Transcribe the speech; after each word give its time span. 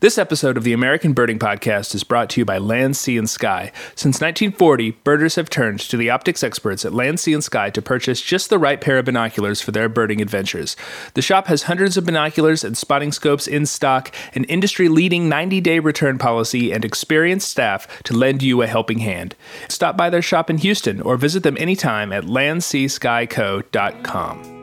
This 0.00 0.18
episode 0.18 0.56
of 0.56 0.64
the 0.64 0.72
American 0.72 1.12
Birding 1.12 1.38
Podcast 1.38 1.94
is 1.94 2.02
brought 2.02 2.28
to 2.30 2.40
you 2.40 2.44
by 2.44 2.58
Land, 2.58 2.96
Sea, 2.96 3.16
and 3.16 3.30
Sky. 3.30 3.70
Since 3.94 4.20
1940, 4.20 4.90
birders 5.04 5.36
have 5.36 5.48
turned 5.48 5.78
to 5.80 5.96
the 5.96 6.10
optics 6.10 6.42
experts 6.42 6.84
at 6.84 6.92
Land, 6.92 7.20
Sea, 7.20 7.32
and 7.32 7.44
Sky 7.44 7.70
to 7.70 7.80
purchase 7.80 8.20
just 8.20 8.50
the 8.50 8.58
right 8.58 8.80
pair 8.80 8.98
of 8.98 9.04
binoculars 9.04 9.60
for 9.60 9.70
their 9.70 9.88
birding 9.88 10.20
adventures. 10.20 10.74
The 11.14 11.22
shop 11.22 11.46
has 11.46 11.62
hundreds 11.62 11.96
of 11.96 12.04
binoculars 12.04 12.64
and 12.64 12.76
spotting 12.76 13.12
scopes 13.12 13.46
in 13.46 13.66
stock, 13.66 14.12
an 14.34 14.42
industry 14.44 14.88
leading 14.88 15.28
90 15.28 15.60
day 15.60 15.78
return 15.78 16.18
policy, 16.18 16.72
and 16.72 16.84
experienced 16.84 17.48
staff 17.48 17.86
to 18.02 18.14
lend 18.14 18.42
you 18.42 18.62
a 18.62 18.66
helping 18.66 18.98
hand. 18.98 19.36
Stop 19.68 19.96
by 19.96 20.10
their 20.10 20.22
shop 20.22 20.50
in 20.50 20.58
Houston 20.58 21.00
or 21.00 21.16
visit 21.16 21.44
them 21.44 21.56
anytime 21.58 22.12
at 22.12 22.24
landseaskyco.com. 22.24 24.53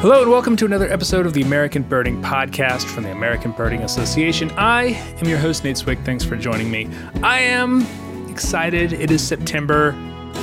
Hello 0.00 0.22
and 0.22 0.30
welcome 0.30 0.56
to 0.56 0.64
another 0.64 0.90
episode 0.90 1.26
of 1.26 1.34
the 1.34 1.42
American 1.42 1.82
Birding 1.82 2.22
Podcast 2.22 2.86
from 2.86 3.02
the 3.02 3.12
American 3.12 3.52
Birding 3.52 3.82
Association. 3.82 4.50
I 4.52 4.84
am 5.20 5.28
your 5.28 5.36
host, 5.36 5.62
Nate 5.62 5.76
Swick. 5.76 5.98
Thanks 6.06 6.24
for 6.24 6.36
joining 6.36 6.70
me. 6.70 6.88
I 7.22 7.40
am 7.40 7.82
excited. 8.30 8.94
It 8.94 9.10
is 9.10 9.22
September. 9.22 9.92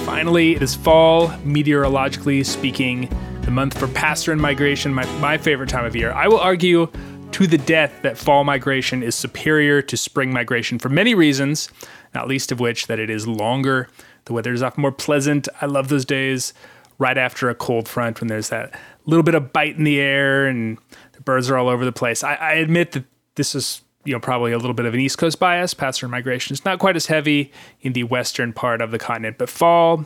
Finally, 0.05 0.57
it 0.57 0.61
is 0.61 0.75
fall, 0.75 1.29
meteorologically 1.43 2.43
speaking, 2.43 3.09
the 3.41 3.49
month 3.49 3.75
for 3.79 3.87
passerine 3.87 4.39
migration, 4.39 4.93
my, 4.93 5.07
my 5.17 5.39
favorite 5.39 5.69
time 5.69 5.85
of 5.85 5.95
year. 5.95 6.11
I 6.11 6.27
will 6.27 6.39
argue 6.39 6.91
to 7.31 7.47
the 7.47 7.57
death 7.57 8.03
that 8.03 8.15
fall 8.15 8.43
migration 8.43 9.01
is 9.01 9.15
superior 9.15 9.81
to 9.81 9.97
spring 9.97 10.31
migration 10.31 10.77
for 10.77 10.89
many 10.89 11.15
reasons, 11.15 11.67
not 12.13 12.27
least 12.27 12.51
of 12.51 12.59
which 12.59 12.85
that 12.85 12.99
it 12.99 13.09
is 13.09 13.27
longer. 13.27 13.89
The 14.25 14.33
weather 14.33 14.53
is 14.53 14.61
often 14.61 14.81
more 14.81 14.91
pleasant. 14.91 15.47
I 15.61 15.65
love 15.65 15.87
those 15.87 16.05
days 16.05 16.53
right 16.97 17.17
after 17.17 17.49
a 17.49 17.55
cold 17.55 17.87
front 17.87 18.19
when 18.19 18.27
there's 18.27 18.49
that 18.49 18.79
little 19.05 19.23
bit 19.23 19.35
of 19.35 19.53
bite 19.53 19.77
in 19.77 19.83
the 19.83 19.99
air 19.99 20.47
and 20.47 20.77
the 21.13 21.21
birds 21.21 21.49
are 21.49 21.57
all 21.57 21.69
over 21.69 21.85
the 21.85 21.91
place. 21.91 22.23
I, 22.23 22.35
I 22.35 22.53
admit 22.53 22.91
that 22.93 23.05
this 23.35 23.55
is 23.55 23.81
you 24.03 24.13
know 24.13 24.19
probably 24.19 24.51
a 24.51 24.57
little 24.57 24.73
bit 24.73 24.85
of 24.85 24.93
an 24.93 24.99
east 24.99 25.17
coast 25.17 25.39
bias. 25.39 25.73
Passerine 25.73 26.09
migration 26.09 26.53
is 26.53 26.65
not 26.65 26.79
quite 26.79 26.95
as 26.95 27.07
heavy 27.07 27.51
in 27.81 27.93
the 27.93 28.03
western 28.03 28.53
part 28.53 28.81
of 28.81 28.91
the 28.91 28.99
continent, 28.99 29.37
but 29.37 29.49
fall, 29.49 30.05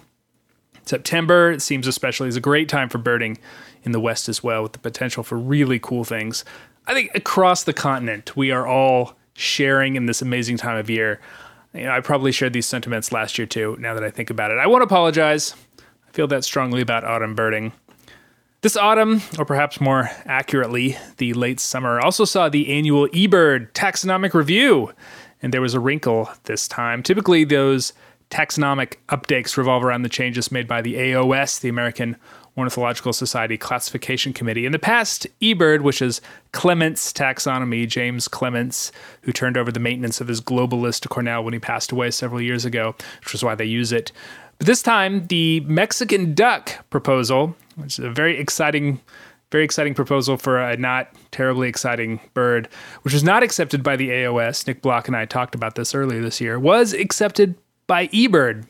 September 0.86 1.52
it 1.52 1.62
seems 1.62 1.88
especially 1.88 2.28
is 2.28 2.36
a 2.36 2.42
great 2.42 2.68
time 2.68 2.90
for 2.90 2.98
birding 2.98 3.38
in 3.84 3.92
the 3.92 4.00
west 4.00 4.30
as 4.30 4.44
well, 4.44 4.64
with 4.64 4.74
the 4.74 4.80
potential 4.80 5.24
for 5.24 5.38
really 5.38 5.80
cool 5.80 6.04
things. 6.04 6.46
I 6.88 6.94
think 6.94 7.12
across 7.16 7.64
the 7.64 7.74
continent 7.74 8.36
we 8.36 8.52
are 8.52 8.68
all 8.68 9.16
sharing 9.34 9.96
in 9.96 10.06
this 10.06 10.22
amazing 10.22 10.58
time 10.58 10.78
of 10.78 10.90
year. 10.90 11.20
You 11.74 11.86
know, 11.86 11.92
I 11.92 12.02
probably 12.02 12.32
shared 12.32 12.54
these 12.54 12.66
sentiments 12.66 13.12
last 13.12 13.38
year 13.38 13.46
too. 13.46 13.78
Now 13.80 13.94
that 13.94 14.04
I 14.04 14.10
think 14.10 14.30
about 14.30 14.52
it, 14.52 14.58
I 14.58 14.68
want 14.68 14.82
to 14.82 14.86
apologize. 14.86 15.56
Feel 16.14 16.28
that 16.28 16.44
strongly 16.44 16.82
about 16.82 17.04
autumn 17.04 17.36
birding. 17.36 17.74
This 18.62 18.78
autumn, 18.78 19.22
or 19.40 19.46
perhaps 19.46 19.82
more 19.82 20.12
accurately, 20.26 20.98
the 21.18 21.34
late 21.34 21.60
summer, 21.60 22.00
also 22.00 22.26
saw 22.26 22.48
the 22.48 22.72
annual 22.72 23.08
eBird 23.08 23.72
taxonomic 23.72 24.34
review. 24.34 24.92
And 25.42 25.52
there 25.52 25.62
was 25.62 25.74
a 25.74 25.80
wrinkle 25.80 26.30
this 26.44 26.68
time. 26.68 27.02
Typically, 27.02 27.44
those 27.44 27.94
taxonomic 28.30 28.98
updates 29.10 29.58
revolve 29.58 29.84
around 29.84 30.04
the 30.04 30.10
changes 30.10 30.52
made 30.52 30.68
by 30.68 30.82
the 30.82 30.96
AOS, 30.96 31.60
the 31.60 31.70
American 31.70 32.18
Ornithological 32.58 33.14
Society 33.14 33.58
Classification 33.58 34.34
Committee. 34.34 34.66
In 34.66 34.74
the 34.74 34.80
past, 34.80 35.26
eBird, 35.42 35.82
which 35.82 36.02
is 36.02 36.22
Clements 36.52 37.14
taxonomy, 37.14 37.88
James 37.88 38.28
Clements, 38.28 38.92
who 39.22 39.32
turned 39.32 39.58
over 39.58 39.72
the 39.72 39.80
maintenance 39.80 40.20
of 40.20 40.28
his 40.28 40.40
global 40.40 40.80
list 40.80 41.04
to 41.04 41.10
Cornell 41.10 41.44
when 41.44 41.54
he 41.54 41.60
passed 41.60 41.92
away 41.92 42.12
several 42.12 42.42
years 42.42 42.66
ago, 42.66 42.94
which 43.24 43.34
is 43.34 43.44
why 43.44 43.56
they 43.56 43.66
use 43.66 43.92
it. 43.92 44.12
But 44.62 44.68
this 44.68 44.84
time, 44.84 45.26
the 45.26 45.62
Mexican 45.62 46.36
duck 46.36 46.88
proposal 46.92 47.56
which 47.78 47.98
is 47.98 48.06
a 48.06 48.12
very 48.12 48.38
exciting, 48.40 49.02
very 49.52 49.64
exciting 49.64 49.96
proposal 49.96 50.38
for 50.38 50.60
a 50.60 50.78
not 50.78 51.10
terribly 51.32 51.68
exciting 51.68 52.20
bird, 52.36 52.70
which 53.02 53.12
was 53.12 53.24
not 53.24 53.42
accepted 53.42 53.82
by 53.82 53.96
the 53.96 54.10
AOS. 54.10 54.68
Nick 54.68 54.84
Block 54.84 55.08
and 55.08 55.18
I 55.18 55.26
talked 55.26 55.56
about 55.56 55.74
this 55.74 55.96
earlier 55.96 56.22
this 56.22 56.40
year. 56.40 56.60
Was 56.60 56.94
accepted 56.94 57.56
by 57.88 58.08
eBird. 58.10 58.66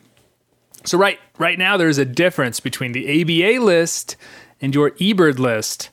So 0.86 0.96
right 0.96 1.20
right 1.36 1.58
now 1.58 1.76
there's 1.76 1.98
a 1.98 2.06
difference 2.06 2.58
between 2.58 2.92
the 2.92 3.20
ABA 3.20 3.62
list 3.62 4.16
and 4.62 4.74
your 4.74 4.92
eBird 4.92 5.38
list, 5.38 5.90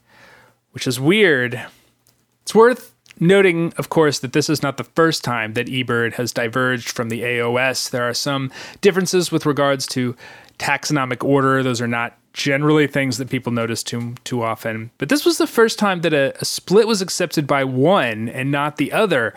which 0.72 0.88
is 0.88 0.98
weird. 0.98 1.62
It's 2.44 2.56
worth 2.56 2.89
noting, 3.20 3.74
of 3.78 3.90
course, 3.90 4.20
that 4.20 4.34
this 4.34 4.50
is 4.50 4.64
not 4.64 4.78
the 4.78 4.84
first 4.84 5.24
time 5.24 5.54
that 5.54 5.68
eBird 5.68 6.14
has 6.14 6.32
diverged 6.32 6.90
from 6.90 7.10
the 7.10 7.22
AOS. 7.22 7.90
There 7.90 8.08
are 8.08 8.14
some 8.14 8.52
differences 8.82 9.32
with 9.32 9.46
regards 9.46 9.86
to 9.88 10.16
taxonomic 10.58 11.24
order. 11.24 11.64
Those 11.64 11.82
are 11.82 11.88
not 11.88 12.18
generally 12.34 12.88
things 12.88 13.18
that 13.18 13.30
people 13.30 13.52
notice 13.52 13.84
too 13.84 14.16
too 14.24 14.44
often. 14.44 14.92
But 14.98 15.10
this 15.10 15.26
was 15.26 15.38
the 15.38 15.48
first 15.48 15.80
time 15.80 16.02
that 16.02 16.14
a, 16.14 16.34
a 16.40 16.46
split 16.46 16.88
was 16.88 17.02
accepted 17.02 17.48
by 17.48 17.64
one 17.64 18.30
and 18.30 18.52
not 18.52 18.78
the 18.78 18.92
other. 18.92 19.34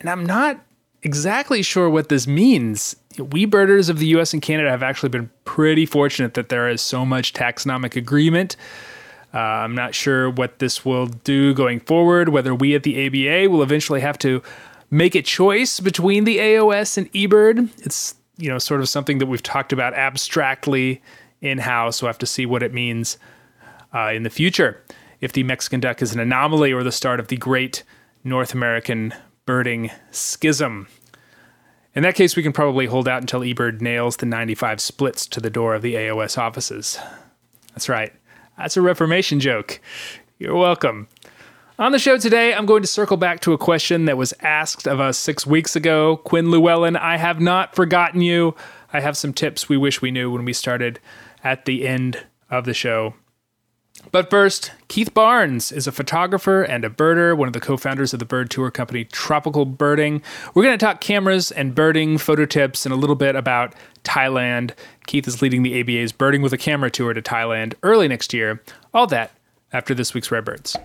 And 0.00 0.08
I'm 0.08 0.24
not 0.24 0.60
exactly 1.02 1.62
sure 1.62 1.90
what 1.90 2.08
this 2.08 2.26
means. 2.26 2.96
We 3.18 3.44
birders 3.44 3.88
of 3.88 3.98
the 3.98 4.06
US 4.18 4.32
and 4.32 4.40
Canada 4.40 4.70
have 4.70 4.82
actually 4.82 5.08
been 5.08 5.30
pretty 5.44 5.86
fortunate 5.86 6.34
that 6.34 6.48
there 6.48 6.68
is 6.68 6.80
so 6.80 7.04
much 7.04 7.32
taxonomic 7.32 7.96
agreement. 7.96 8.56
Uh, 9.32 9.38
I'm 9.38 9.74
not 9.74 9.94
sure 9.94 10.28
what 10.28 10.58
this 10.58 10.84
will 10.84 11.06
do 11.06 11.54
going 11.54 11.80
forward, 11.80 12.30
whether 12.30 12.54
we 12.54 12.74
at 12.74 12.82
the 12.82 13.06
ABA 13.06 13.50
will 13.50 13.62
eventually 13.62 14.00
have 14.00 14.18
to 14.18 14.42
make 14.90 15.14
a 15.14 15.22
choice 15.22 15.78
between 15.78 16.24
the 16.24 16.38
AOS 16.38 16.98
and 16.98 17.12
eBird. 17.12 17.70
It's 17.84 18.16
you 18.36 18.48
know 18.48 18.58
sort 18.58 18.80
of 18.80 18.88
something 18.88 19.18
that 19.18 19.26
we've 19.26 19.42
talked 19.42 19.72
about 19.72 19.94
abstractly 19.94 21.00
in 21.40 21.58
house. 21.58 22.02
We'll 22.02 22.08
have 22.08 22.18
to 22.18 22.26
see 22.26 22.46
what 22.46 22.62
it 22.62 22.74
means 22.74 23.18
uh, 23.94 24.12
in 24.14 24.24
the 24.24 24.30
future. 24.30 24.82
If 25.20 25.32
the 25.32 25.42
Mexican 25.42 25.80
duck 25.80 26.02
is 26.02 26.12
an 26.12 26.20
anomaly 26.20 26.72
or 26.72 26.82
the 26.82 26.92
start 26.92 27.20
of 27.20 27.28
the 27.28 27.36
great 27.36 27.82
North 28.24 28.54
American 28.54 29.14
birding 29.46 29.90
schism. 30.10 30.88
In 31.94 32.02
that 32.04 32.14
case, 32.14 32.36
we 32.36 32.42
can 32.42 32.52
probably 32.52 32.86
hold 32.86 33.08
out 33.08 33.20
until 33.20 33.40
eBird 33.40 33.80
nails 33.80 34.16
the 34.16 34.26
95 34.26 34.80
splits 34.80 35.26
to 35.26 35.40
the 35.40 35.50
door 35.50 35.74
of 35.74 35.82
the 35.82 35.94
AOS 35.94 36.38
offices. 36.38 36.98
That's 37.72 37.88
right. 37.88 38.12
That's 38.60 38.76
a 38.76 38.82
Reformation 38.82 39.40
joke. 39.40 39.80
You're 40.38 40.54
welcome. 40.54 41.08
On 41.78 41.92
the 41.92 41.98
show 41.98 42.18
today, 42.18 42.52
I'm 42.52 42.66
going 42.66 42.82
to 42.82 42.86
circle 42.86 43.16
back 43.16 43.40
to 43.40 43.54
a 43.54 43.58
question 43.58 44.04
that 44.04 44.18
was 44.18 44.34
asked 44.40 44.86
of 44.86 45.00
us 45.00 45.16
six 45.16 45.46
weeks 45.46 45.76
ago. 45.76 46.18
Quinn 46.18 46.50
Llewellyn, 46.50 46.94
I 46.94 47.16
have 47.16 47.40
not 47.40 47.74
forgotten 47.74 48.20
you. 48.20 48.54
I 48.92 49.00
have 49.00 49.16
some 49.16 49.32
tips 49.32 49.70
we 49.70 49.78
wish 49.78 50.02
we 50.02 50.10
knew 50.10 50.30
when 50.30 50.44
we 50.44 50.52
started 50.52 51.00
at 51.42 51.64
the 51.64 51.88
end 51.88 52.26
of 52.50 52.66
the 52.66 52.74
show. 52.74 53.14
But 54.12 54.28
first, 54.28 54.72
Keith 54.88 55.14
Barnes 55.14 55.72
is 55.72 55.86
a 55.86 55.92
photographer 55.92 56.62
and 56.62 56.84
a 56.84 56.90
birder, 56.90 57.36
one 57.36 57.48
of 57.48 57.54
the 57.54 57.60
co 57.60 57.78
founders 57.78 58.12
of 58.12 58.18
the 58.18 58.24
bird 58.24 58.50
tour 58.50 58.70
company 58.70 59.04
Tropical 59.04 59.64
Birding. 59.64 60.22
We're 60.54 60.64
going 60.64 60.78
to 60.78 60.84
talk 60.84 61.00
cameras 61.00 61.50
and 61.50 61.74
birding, 61.74 62.18
photo 62.18 62.44
tips, 62.44 62.84
and 62.84 62.92
a 62.92 62.96
little 62.96 63.16
bit 63.16 63.36
about 63.36 63.74
Thailand. 64.04 64.72
Keith 65.10 65.26
is 65.26 65.42
leading 65.42 65.64
the 65.64 65.80
ABA's 65.80 66.12
Birding 66.12 66.40
with 66.40 66.52
a 66.52 66.56
Camera 66.56 66.88
tour 66.88 67.12
to 67.12 67.20
Thailand 67.20 67.74
early 67.82 68.06
next 68.06 68.32
year. 68.32 68.62
All 68.94 69.08
that 69.08 69.32
after 69.72 69.92
this 69.92 70.14
week's 70.14 70.30
Rare 70.30 70.40
Birds. 70.40 70.76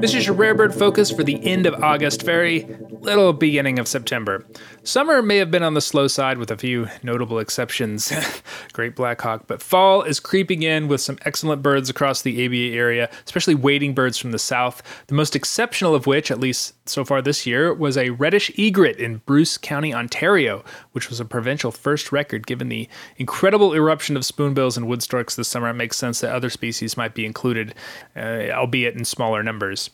This 0.00 0.14
is 0.14 0.24
your 0.24 0.34
Rare 0.34 0.54
Bird 0.54 0.74
focus 0.74 1.10
for 1.10 1.22
the 1.22 1.38
end 1.44 1.66
of 1.66 1.74
August, 1.84 2.22
very 2.22 2.60
little 3.08 3.32
beginning 3.32 3.78
of 3.78 3.88
September. 3.88 4.44
Summer 4.82 5.22
may 5.22 5.36
have 5.38 5.50
been 5.50 5.62
on 5.62 5.74
the 5.74 5.80
slow 5.80 6.08
side 6.08 6.38
with 6.38 6.50
a 6.50 6.56
few 6.56 6.88
notable 7.02 7.38
exceptions, 7.38 8.12
Great 8.72 8.94
Black 8.94 9.20
Hawk, 9.20 9.44
but 9.46 9.62
fall 9.62 10.02
is 10.02 10.20
creeping 10.20 10.62
in 10.62 10.88
with 10.88 11.00
some 11.00 11.18
excellent 11.24 11.62
birds 11.62 11.90
across 11.90 12.22
the 12.22 12.44
ABA 12.44 12.76
area, 12.76 13.10
especially 13.24 13.54
wading 13.54 13.94
birds 13.94 14.18
from 14.18 14.32
the 14.32 14.38
south. 14.38 14.82
The 15.08 15.14
most 15.14 15.34
exceptional 15.34 15.94
of 15.94 16.06
which, 16.06 16.30
at 16.30 16.40
least 16.40 16.74
so 16.88 17.04
far 17.04 17.22
this 17.22 17.46
year, 17.46 17.72
was 17.72 17.96
a 17.96 18.10
reddish 18.10 18.50
egret 18.58 18.96
in 18.96 19.18
Bruce 19.26 19.58
County, 19.58 19.92
Ontario, 19.92 20.64
which 20.92 21.08
was 21.08 21.20
a 21.20 21.24
provincial 21.24 21.70
first 21.70 22.12
record 22.12 22.46
given 22.46 22.68
the 22.68 22.88
incredible 23.16 23.74
eruption 23.74 24.16
of 24.16 24.24
spoonbills 24.24 24.76
and 24.76 24.86
wood 24.86 25.02
storks 25.02 25.36
this 25.36 25.48
summer. 25.48 25.68
It 25.68 25.74
makes 25.74 25.96
sense 25.96 26.20
that 26.20 26.34
other 26.34 26.50
species 26.50 26.96
might 26.96 27.14
be 27.14 27.26
included, 27.26 27.74
uh, 28.16 28.50
albeit 28.50 28.94
in 28.94 29.04
smaller 29.04 29.42
numbers. 29.42 29.90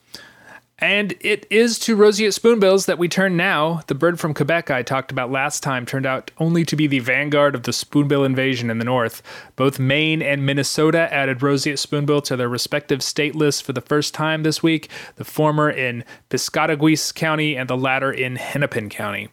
And 0.81 1.15
it 1.21 1.47
is 1.51 1.79
to 1.81 1.95
roseate 1.95 2.35
spoonbills 2.35 2.87
that 2.87 2.99
we 2.99 3.09
turn 3.09 3.37
now. 3.37 3.83
The 3.87 3.95
bird 3.95 4.19
from 4.19 4.35
Quebec 4.35 4.73
I 4.73 4.83
talked 4.83 5.13
about 5.13 5.31
last 5.31 5.63
time 5.63 5.87
turned 5.87 6.05
out 6.05 6.33
only 6.39 6.65
to 6.65 6.75
be 6.75 6.89
the 6.89 6.99
vanguard 6.99 7.55
of 7.55 7.63
the 7.63 7.73
spoonbill 7.73 8.25
invasion 8.25 8.71
in 8.71 8.79
the 8.79 8.85
north. 8.85 9.23
Both 9.55 9.79
Maine 9.79 10.21
and 10.21 10.45
Minnesota 10.45 11.13
added 11.15 11.43
roseate 11.43 11.79
spoonbill 11.79 12.23
to 12.23 12.37
their 12.37 12.49
respective 12.49 13.05
state 13.05 13.37
lists 13.37 13.61
for 13.61 13.73
the 13.73 13.81
first 13.81 14.15
time 14.15 14.43
this 14.43 14.65
week, 14.65 14.91
the 15.15 15.25
former 15.25 15.71
in 15.71 16.03
Piscataquis 16.29 17.15
County 17.15 17.57
and 17.57 17.71
the 17.71 17.77
latter 17.77 18.13
in 18.13 18.35
Hennepin 18.35 18.89
County. 18.89 19.29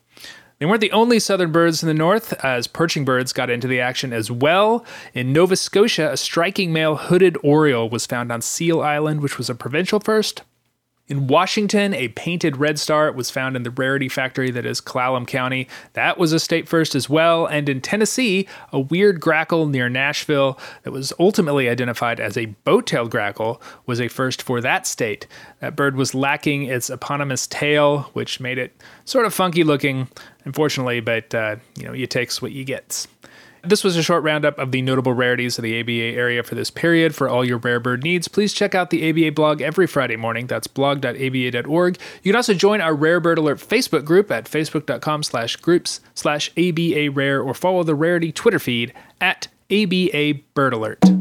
They 0.59 0.67
weren't 0.67 0.81
the 0.81 0.91
only 0.91 1.17
southern 1.17 1.51
birds 1.51 1.81
in 1.81 1.87
the 1.87 1.93
north, 1.95 2.33
as 2.45 2.67
perching 2.67 3.03
birds 3.03 3.33
got 3.33 3.49
into 3.49 3.67
the 3.67 3.81
action 3.81 4.13
as 4.13 4.29
well. 4.29 4.85
In 5.15 5.33
Nova 5.33 5.55
Scotia, 5.55 6.11
a 6.11 6.17
striking 6.17 6.71
male 6.71 6.97
hooded 6.97 7.35
oriole 7.43 7.89
was 7.89 8.05
found 8.05 8.31
on 8.31 8.43
Seal 8.43 8.79
Island, 8.79 9.21
which 9.21 9.39
was 9.39 9.49
a 9.49 9.55
provincial 9.55 9.99
first. 9.99 10.43
In 11.11 11.27
Washington, 11.27 11.93
a 11.93 12.07
painted 12.07 12.55
redstart 12.55 13.15
was 13.15 13.29
found 13.29 13.57
in 13.57 13.63
the 13.63 13.69
rarity 13.69 14.07
factory 14.07 14.49
that 14.49 14.65
is 14.65 14.79
Clallam 14.79 15.27
County. 15.27 15.67
That 15.91 16.17
was 16.17 16.31
a 16.31 16.39
state 16.39 16.69
first 16.69 16.95
as 16.95 17.09
well. 17.09 17.45
And 17.45 17.67
in 17.67 17.81
Tennessee, 17.81 18.47
a 18.71 18.79
weird 18.79 19.19
grackle 19.19 19.67
near 19.67 19.89
Nashville 19.89 20.57
that 20.83 20.91
was 20.91 21.11
ultimately 21.19 21.67
identified 21.67 22.21
as 22.21 22.37
a 22.37 22.45
boat 22.45 22.87
tailed 22.87 23.11
grackle 23.11 23.61
was 23.85 23.99
a 23.99 24.07
first 24.07 24.41
for 24.41 24.61
that 24.61 24.87
state. 24.87 25.27
That 25.59 25.75
bird 25.75 25.97
was 25.97 26.15
lacking 26.15 26.63
its 26.63 26.89
eponymous 26.89 27.45
tail, 27.45 28.03
which 28.13 28.39
made 28.39 28.57
it 28.57 28.81
sort 29.03 29.25
of 29.25 29.33
funky 29.33 29.65
looking, 29.65 30.07
unfortunately, 30.45 31.01
but 31.01 31.35
uh, 31.35 31.57
you 31.77 31.83
know, 31.83 31.91
you 31.91 32.07
takes 32.07 32.41
what 32.41 32.53
you 32.53 32.63
gets. 32.63 33.09
This 33.63 33.83
was 33.83 33.95
a 33.95 34.01
short 34.01 34.23
roundup 34.23 34.57
of 34.57 34.71
the 34.71 34.81
notable 34.81 35.13
rarities 35.13 35.57
of 35.57 35.63
the 35.63 35.79
ABA 35.79 36.17
area 36.17 36.41
for 36.41 36.55
this 36.55 36.71
period. 36.71 37.13
For 37.13 37.29
all 37.29 37.45
your 37.45 37.59
rare 37.59 37.79
bird 37.79 38.03
needs, 38.03 38.27
please 38.27 38.53
check 38.53 38.73
out 38.73 38.89
the 38.89 39.09
ABA 39.09 39.33
blog 39.33 39.61
every 39.61 39.85
Friday 39.85 40.15
morning. 40.15 40.47
That's 40.47 40.67
blog.aba.org. 40.67 41.97
You 42.23 42.31
can 42.31 42.35
also 42.35 42.53
join 42.53 42.81
our 42.81 42.95
Rare 42.95 43.19
Bird 43.19 43.37
Alert 43.37 43.59
Facebook 43.59 44.03
group 44.03 44.31
at 44.31 44.45
facebook.com 44.45 45.23
slash 45.23 45.55
groups 45.57 46.01
slash 46.15 46.49
ABA 46.57 47.11
Rare 47.11 47.41
or 47.41 47.53
follow 47.53 47.83
the 47.83 47.95
Rarity 47.95 48.31
Twitter 48.31 48.59
feed 48.59 48.93
at 49.19 49.47
ABA 49.69 50.39
Bird 50.55 50.73
Alert. 50.73 51.20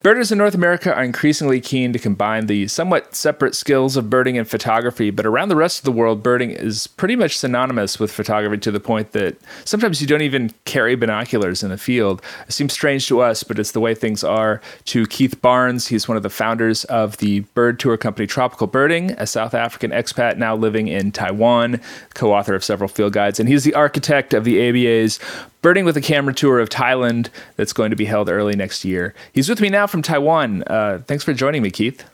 Birders 0.00 0.30
in 0.30 0.38
North 0.38 0.54
America 0.54 0.94
are 0.94 1.02
increasingly 1.02 1.60
keen 1.60 1.92
to 1.92 1.98
combine 1.98 2.46
the 2.46 2.68
somewhat 2.68 3.16
separate 3.16 3.56
skills 3.56 3.96
of 3.96 4.08
birding 4.08 4.38
and 4.38 4.46
photography, 4.46 5.10
but 5.10 5.26
around 5.26 5.48
the 5.48 5.56
rest 5.56 5.80
of 5.80 5.84
the 5.84 5.90
world, 5.90 6.22
birding 6.22 6.52
is 6.52 6.86
pretty 6.86 7.16
much 7.16 7.36
synonymous 7.36 7.98
with 7.98 8.12
photography 8.12 8.58
to 8.58 8.70
the 8.70 8.78
point 8.78 9.10
that 9.10 9.36
sometimes 9.64 10.00
you 10.00 10.06
don't 10.06 10.22
even 10.22 10.54
carry 10.66 10.94
binoculars 10.94 11.64
in 11.64 11.70
the 11.70 11.76
field. 11.76 12.22
It 12.46 12.52
seems 12.52 12.74
strange 12.74 13.08
to 13.08 13.18
us, 13.18 13.42
but 13.42 13.58
it's 13.58 13.72
the 13.72 13.80
way 13.80 13.92
things 13.92 14.22
are. 14.22 14.62
To 14.84 15.04
Keith 15.04 15.42
Barnes, 15.42 15.88
he's 15.88 16.06
one 16.06 16.16
of 16.16 16.22
the 16.22 16.30
founders 16.30 16.84
of 16.84 17.16
the 17.16 17.40
bird 17.40 17.80
tour 17.80 17.96
company 17.96 18.28
Tropical 18.28 18.68
Birding, 18.68 19.10
a 19.18 19.26
South 19.26 19.52
African 19.52 19.90
expat 19.90 20.36
now 20.36 20.54
living 20.54 20.86
in 20.86 21.10
Taiwan, 21.10 21.80
co 22.14 22.32
author 22.32 22.54
of 22.54 22.62
several 22.62 22.86
field 22.86 23.14
guides, 23.14 23.40
and 23.40 23.48
he's 23.48 23.64
the 23.64 23.74
architect 23.74 24.32
of 24.32 24.44
the 24.44 24.60
ABA's 24.68 25.18
Birding 25.60 25.84
with 25.84 25.96
a 25.96 26.00
Camera 26.00 26.34
tour 26.34 26.60
of 26.60 26.68
Thailand 26.68 27.28
that's 27.56 27.72
going 27.72 27.90
to 27.90 27.96
be 27.96 28.04
held 28.04 28.28
early 28.28 28.54
next 28.54 28.84
year. 28.84 29.14
He's 29.32 29.48
with 29.48 29.60
me 29.60 29.68
now 29.68 29.86
from 29.86 30.02
Taiwan. 30.02 30.62
Uh, 30.66 31.02
thanks 31.06 31.24
for 31.24 31.32
joining 31.32 31.62
me, 31.62 31.70
Keith. 31.70 32.04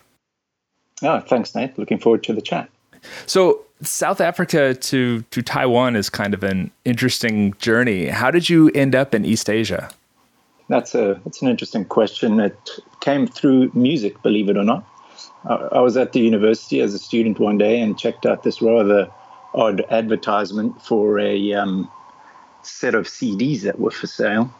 Oh, 1.02 1.20
thanks, 1.20 1.54
Nate. 1.54 1.78
Looking 1.78 1.98
forward 1.98 2.22
to 2.24 2.32
the 2.32 2.40
chat. 2.40 2.70
So, 3.26 3.60
South 3.82 4.20
Africa 4.20 4.74
to, 4.74 5.22
to 5.22 5.42
Taiwan 5.42 5.94
is 5.96 6.08
kind 6.08 6.32
of 6.32 6.42
an 6.42 6.70
interesting 6.86 7.52
journey. 7.54 8.06
How 8.06 8.30
did 8.30 8.48
you 8.48 8.70
end 8.74 8.94
up 8.94 9.14
in 9.14 9.26
East 9.26 9.50
Asia? 9.50 9.90
That's 10.68 10.94
a 10.94 11.20
that's 11.24 11.42
an 11.42 11.48
interesting 11.48 11.84
question. 11.84 12.40
It 12.40 12.56
came 13.00 13.26
through 13.26 13.70
music, 13.74 14.22
believe 14.22 14.48
it 14.48 14.56
or 14.56 14.64
not. 14.64 14.86
I 15.44 15.80
was 15.80 15.96
at 15.98 16.12
the 16.12 16.20
university 16.20 16.80
as 16.80 16.94
a 16.94 16.98
student 16.98 17.38
one 17.38 17.58
day 17.58 17.78
and 17.78 17.98
checked 17.98 18.24
out 18.24 18.44
this 18.44 18.62
rather 18.62 19.10
odd 19.52 19.84
advertisement 19.90 20.80
for 20.80 21.18
a 21.18 21.52
um, 21.52 21.90
set 22.66 22.94
of 22.94 23.06
CDs 23.06 23.62
that 23.62 23.78
were 23.78 23.90
for 23.90 24.06
sale. 24.06 24.52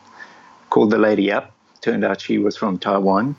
Called 0.71 0.91
the 0.91 0.99
lady 0.99 1.31
up. 1.31 1.53
Turned 1.81 2.05
out 2.05 2.21
she 2.21 2.39
was 2.39 2.57
from 2.57 2.79
Taiwan. 2.79 3.37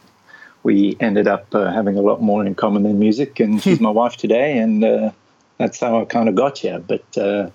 We 0.64 0.98
ended 1.00 1.28
up 1.28 1.54
uh, 1.54 1.72
having 1.72 1.98
a 1.98 2.02
lot 2.02 2.22
more 2.22 2.46
in 2.46 2.56
common 2.56 2.84
than 2.84 3.00
music, 3.00 3.40
and 3.40 3.62
she's 3.64 3.80
my 3.80 3.90
wife 3.90 4.18
today, 4.18 4.58
and 4.58 4.84
uh, 4.84 5.12
that's 5.58 5.80
how 5.80 6.02
I 6.02 6.06
kind 6.06 6.30
of 6.30 6.36
got 6.36 6.58
here. 6.58 6.80
But 6.80 7.18
uh, 7.18 7.50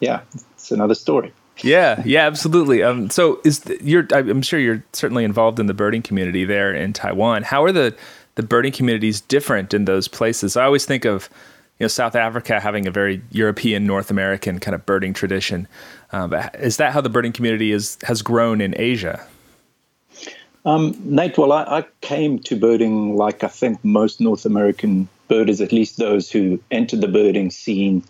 yeah, 0.00 0.20
it's 0.54 0.70
another 0.70 0.94
story. 0.94 1.32
Yeah, 1.62 2.02
yeah, 2.04 2.26
absolutely. 2.26 2.82
Um, 2.82 3.10
so 3.10 3.40
is 3.44 3.60
the, 3.60 3.78
you're? 3.82 4.06
I'm 4.12 4.42
sure 4.42 4.60
you're 4.60 4.84
certainly 4.92 5.24
involved 5.24 5.58
in 5.58 5.66
the 5.66 5.74
birding 5.74 6.02
community 6.02 6.44
there 6.44 6.72
in 6.72 6.92
Taiwan. 6.92 7.42
How 7.42 7.64
are 7.64 7.72
the 7.72 7.96
the 8.36 8.42
birding 8.42 8.72
communities 8.72 9.20
different 9.20 9.74
in 9.74 9.84
those 9.84 10.08
places? 10.08 10.56
I 10.56 10.64
always 10.64 10.84
think 10.84 11.04
of 11.04 11.28
you 11.78 11.84
know 11.84 11.88
South 11.88 12.14
Africa 12.14 12.60
having 12.60 12.86
a 12.86 12.90
very 12.90 13.22
European 13.30 13.86
North 13.86 14.10
American 14.10 14.60
kind 14.60 14.74
of 14.74 14.86
birding 14.86 15.14
tradition. 15.14 15.66
Um, 16.12 16.34
is 16.54 16.78
that 16.78 16.92
how 16.92 17.00
the 17.00 17.10
birding 17.10 17.32
community 17.32 17.72
is 17.72 17.98
has 18.04 18.22
grown 18.22 18.60
in 18.60 18.74
Asia? 18.78 19.26
Um, 20.64 20.96
Nate, 21.04 21.38
well, 21.38 21.52
I, 21.52 21.62
I, 21.62 21.84
came 22.00 22.38
to 22.40 22.56
birding 22.56 23.16
like 23.16 23.44
I 23.44 23.48
think 23.48 23.82
most 23.84 24.20
North 24.20 24.44
American 24.44 25.08
birders, 25.28 25.60
at 25.60 25.72
least 25.72 25.98
those 25.98 26.30
who 26.30 26.60
entered 26.70 27.00
the 27.00 27.08
birding 27.08 27.50
scene 27.50 28.02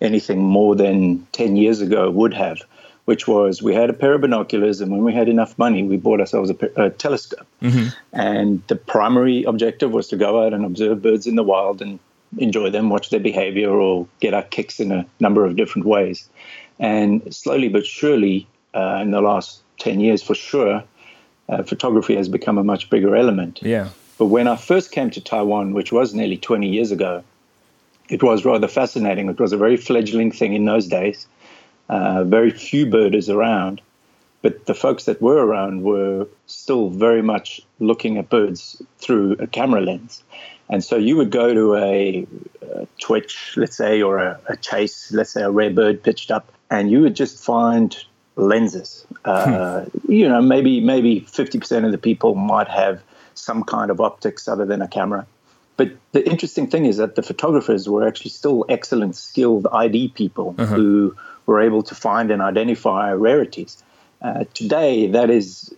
anything 0.00 0.42
more 0.42 0.76
than 0.76 1.26
10 1.32 1.56
years 1.56 1.80
ago, 1.80 2.10
would 2.10 2.34
have, 2.34 2.60
which 3.06 3.26
was 3.26 3.62
we 3.62 3.74
had 3.74 3.90
a 3.90 3.94
pair 3.94 4.14
of 4.14 4.20
binoculars, 4.20 4.80
and 4.80 4.92
when 4.92 5.02
we 5.02 5.12
had 5.12 5.28
enough 5.28 5.58
money, 5.58 5.82
we 5.82 5.96
bought 5.96 6.20
ourselves 6.20 6.50
a, 6.50 6.82
a 6.82 6.90
telescope. 6.90 7.46
Mm-hmm. 7.62 7.88
And 8.12 8.62
the 8.66 8.76
primary 8.76 9.44
objective 9.44 9.92
was 9.92 10.08
to 10.08 10.16
go 10.16 10.44
out 10.44 10.52
and 10.52 10.64
observe 10.64 11.02
birds 11.02 11.26
in 11.26 11.36
the 11.36 11.42
wild 11.42 11.80
and 11.80 11.98
enjoy 12.38 12.70
them, 12.70 12.90
watch 12.90 13.10
their 13.10 13.20
behavior, 13.20 13.70
or 13.70 14.06
get 14.20 14.34
our 14.34 14.42
kicks 14.42 14.78
in 14.78 14.92
a 14.92 15.06
number 15.20 15.44
of 15.44 15.56
different 15.56 15.86
ways. 15.86 16.28
And 16.78 17.34
slowly 17.34 17.68
but 17.68 17.86
surely, 17.86 18.46
uh, 18.74 18.98
in 19.02 19.10
the 19.10 19.20
last 19.20 19.62
10 19.78 20.00
years 20.00 20.22
for 20.22 20.34
sure, 20.34 20.82
uh, 21.48 21.62
photography 21.62 22.16
has 22.16 22.28
become 22.28 22.58
a 22.58 22.64
much 22.64 22.90
bigger 22.90 23.14
element. 23.14 23.60
Yeah. 23.62 23.90
But 24.18 24.26
when 24.26 24.48
I 24.48 24.56
first 24.56 24.92
came 24.92 25.10
to 25.10 25.20
Taiwan, 25.20 25.74
which 25.74 25.92
was 25.92 26.14
nearly 26.14 26.36
20 26.36 26.68
years 26.68 26.90
ago, 26.90 27.22
it 28.08 28.22
was 28.22 28.44
rather 28.44 28.68
fascinating. 28.68 29.28
It 29.28 29.40
was 29.40 29.52
a 29.52 29.56
very 29.56 29.76
fledgling 29.76 30.30
thing 30.30 30.52
in 30.54 30.64
those 30.64 30.86
days, 30.86 31.26
uh, 31.88 32.24
very 32.24 32.50
few 32.50 32.86
birders 32.86 33.28
around. 33.28 33.80
But 34.42 34.66
the 34.66 34.74
folks 34.74 35.04
that 35.04 35.22
were 35.22 35.44
around 35.44 35.82
were 35.82 36.26
still 36.46 36.90
very 36.90 37.22
much 37.22 37.62
looking 37.78 38.18
at 38.18 38.28
birds 38.28 38.80
through 38.98 39.36
a 39.38 39.46
camera 39.46 39.80
lens. 39.80 40.22
And 40.68 40.84
so 40.84 40.96
you 40.96 41.16
would 41.16 41.30
go 41.30 41.52
to 41.54 41.76
a, 41.76 42.26
a 42.62 42.86
twitch, 43.00 43.54
let's 43.56 43.76
say, 43.76 44.02
or 44.02 44.18
a, 44.18 44.40
a, 44.48 44.56
chase, 44.56 45.12
let's 45.12 45.30
say 45.30 45.42
a 45.42 45.50
rare 45.50 45.70
bird 45.70 46.02
pitched 46.02 46.30
up, 46.30 46.52
and 46.74 46.90
you 46.90 47.02
would 47.02 47.16
just 47.16 47.42
find 47.42 47.96
lenses. 48.36 49.06
Uh, 49.24 49.84
hmm. 49.84 50.12
You 50.12 50.28
know, 50.28 50.42
maybe 50.42 50.80
maybe 50.80 51.20
fifty 51.20 51.58
percent 51.58 51.84
of 51.84 51.92
the 51.92 51.98
people 51.98 52.34
might 52.34 52.68
have 52.68 53.02
some 53.34 53.64
kind 53.64 53.90
of 53.90 54.00
optics 54.00 54.48
other 54.48 54.64
than 54.64 54.82
a 54.82 54.88
camera. 54.88 55.26
But 55.76 55.90
the 56.12 56.28
interesting 56.28 56.68
thing 56.68 56.86
is 56.86 56.98
that 56.98 57.16
the 57.16 57.22
photographers 57.22 57.88
were 57.88 58.06
actually 58.06 58.30
still 58.30 58.64
excellent, 58.68 59.16
skilled 59.16 59.66
ID 59.72 60.08
people 60.08 60.54
uh-huh. 60.56 60.74
who 60.74 61.16
were 61.46 61.60
able 61.60 61.82
to 61.82 61.94
find 61.94 62.30
and 62.30 62.40
identify 62.40 63.12
rarities. 63.12 63.82
Uh, 64.22 64.44
today, 64.54 65.08
that 65.08 65.30
is 65.30 65.74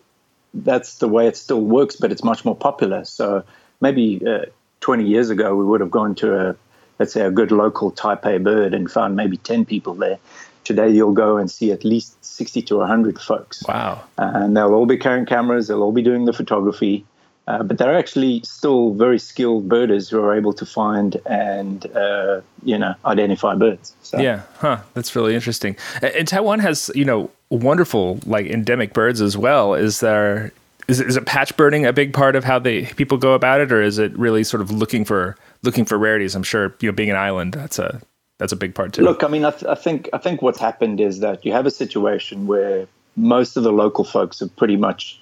that's 0.52 0.98
the 0.98 1.08
way 1.08 1.26
it 1.26 1.36
still 1.36 1.60
works, 1.60 1.96
but 1.96 2.12
it's 2.12 2.24
much 2.24 2.44
more 2.44 2.56
popular. 2.56 3.04
So 3.04 3.44
maybe 3.80 4.22
uh, 4.26 4.46
20 4.80 5.04
years 5.04 5.30
ago, 5.30 5.54
we 5.54 5.64
would 5.64 5.80
have 5.80 5.90
gone 5.90 6.14
to 6.16 6.48
a, 6.50 6.56
let's 6.98 7.12
say, 7.12 7.22
a 7.22 7.30
good 7.30 7.50
local 7.50 7.90
Taipei 7.92 8.42
bird 8.42 8.72
and 8.72 8.90
found 8.90 9.16
maybe 9.16 9.36
10 9.36 9.64
people 9.64 9.94
there. 9.94 10.18
Today, 10.66 10.90
you'll 10.90 11.12
go 11.12 11.36
and 11.36 11.48
see 11.48 11.70
at 11.70 11.84
least 11.84 12.24
60 12.24 12.60
to 12.62 12.76
100 12.78 13.20
folks. 13.20 13.62
Wow. 13.68 14.02
and 14.18 14.56
they'll 14.56 14.74
all 14.74 14.84
be 14.84 14.96
carrying 14.96 15.24
cameras, 15.24 15.68
they'll 15.68 15.82
all 15.82 15.92
be 15.92 16.02
doing 16.02 16.24
the 16.24 16.32
photography. 16.32 17.06
Uh, 17.46 17.62
but 17.62 17.78
they're 17.78 17.96
actually 17.96 18.42
still 18.42 18.92
very 18.94 19.20
skilled 19.20 19.68
birders 19.68 20.08
who 20.08 20.20
are 20.20 20.34
able 20.34 20.52
to 20.52 20.66
find 20.66 21.20
and 21.26 21.86
uh, 21.94 22.40
you 22.64 22.76
know 22.76 22.92
identify 23.04 23.54
birds. 23.54 23.94
So. 24.02 24.18
Yeah, 24.18 24.42
huh? 24.58 24.78
That's 24.94 25.14
really 25.14 25.36
interesting. 25.36 25.76
And 26.02 26.26
Taiwan 26.26 26.58
has 26.58 26.90
you 26.96 27.04
know 27.04 27.30
wonderful 27.50 28.18
like 28.26 28.46
endemic 28.46 28.92
birds 28.92 29.20
as 29.20 29.36
well. 29.36 29.74
Is 29.74 30.00
there 30.00 30.50
is 30.88 31.00
is 31.00 31.16
it 31.16 31.24
patch 31.26 31.56
birding 31.56 31.86
a 31.86 31.92
big 31.92 32.12
part 32.12 32.34
of 32.34 32.42
how 32.42 32.58
they 32.58 32.86
people 32.86 33.16
go 33.16 33.34
about 33.34 33.60
it, 33.60 33.70
or 33.70 33.80
is 33.80 33.98
it 33.98 34.18
really 34.18 34.42
sort 34.42 34.60
of 34.60 34.72
looking 34.72 35.04
for 35.04 35.36
looking 35.62 35.84
for 35.84 35.96
rarities? 35.96 36.34
I'm 36.34 36.42
sure 36.42 36.74
you 36.80 36.88
know 36.88 36.96
being 36.96 37.10
an 37.10 37.16
island 37.16 37.54
that's 37.54 37.78
a 37.78 38.00
that's 38.38 38.52
a 38.52 38.56
big 38.56 38.74
part 38.74 38.92
too. 38.92 39.02
Look, 39.02 39.24
I 39.24 39.28
mean, 39.28 39.44
I, 39.44 39.50
th- 39.50 39.64
I 39.64 39.74
think 39.74 40.08
I 40.12 40.18
think 40.18 40.42
what's 40.42 40.60
happened 40.60 41.00
is 41.00 41.20
that 41.20 41.44
you 41.44 41.52
have 41.52 41.66
a 41.66 41.70
situation 41.70 42.46
where 42.46 42.86
most 43.16 43.56
of 43.56 43.62
the 43.62 43.72
local 43.72 44.04
folks 44.04 44.40
have 44.40 44.54
pretty 44.56 44.76
much 44.76 45.20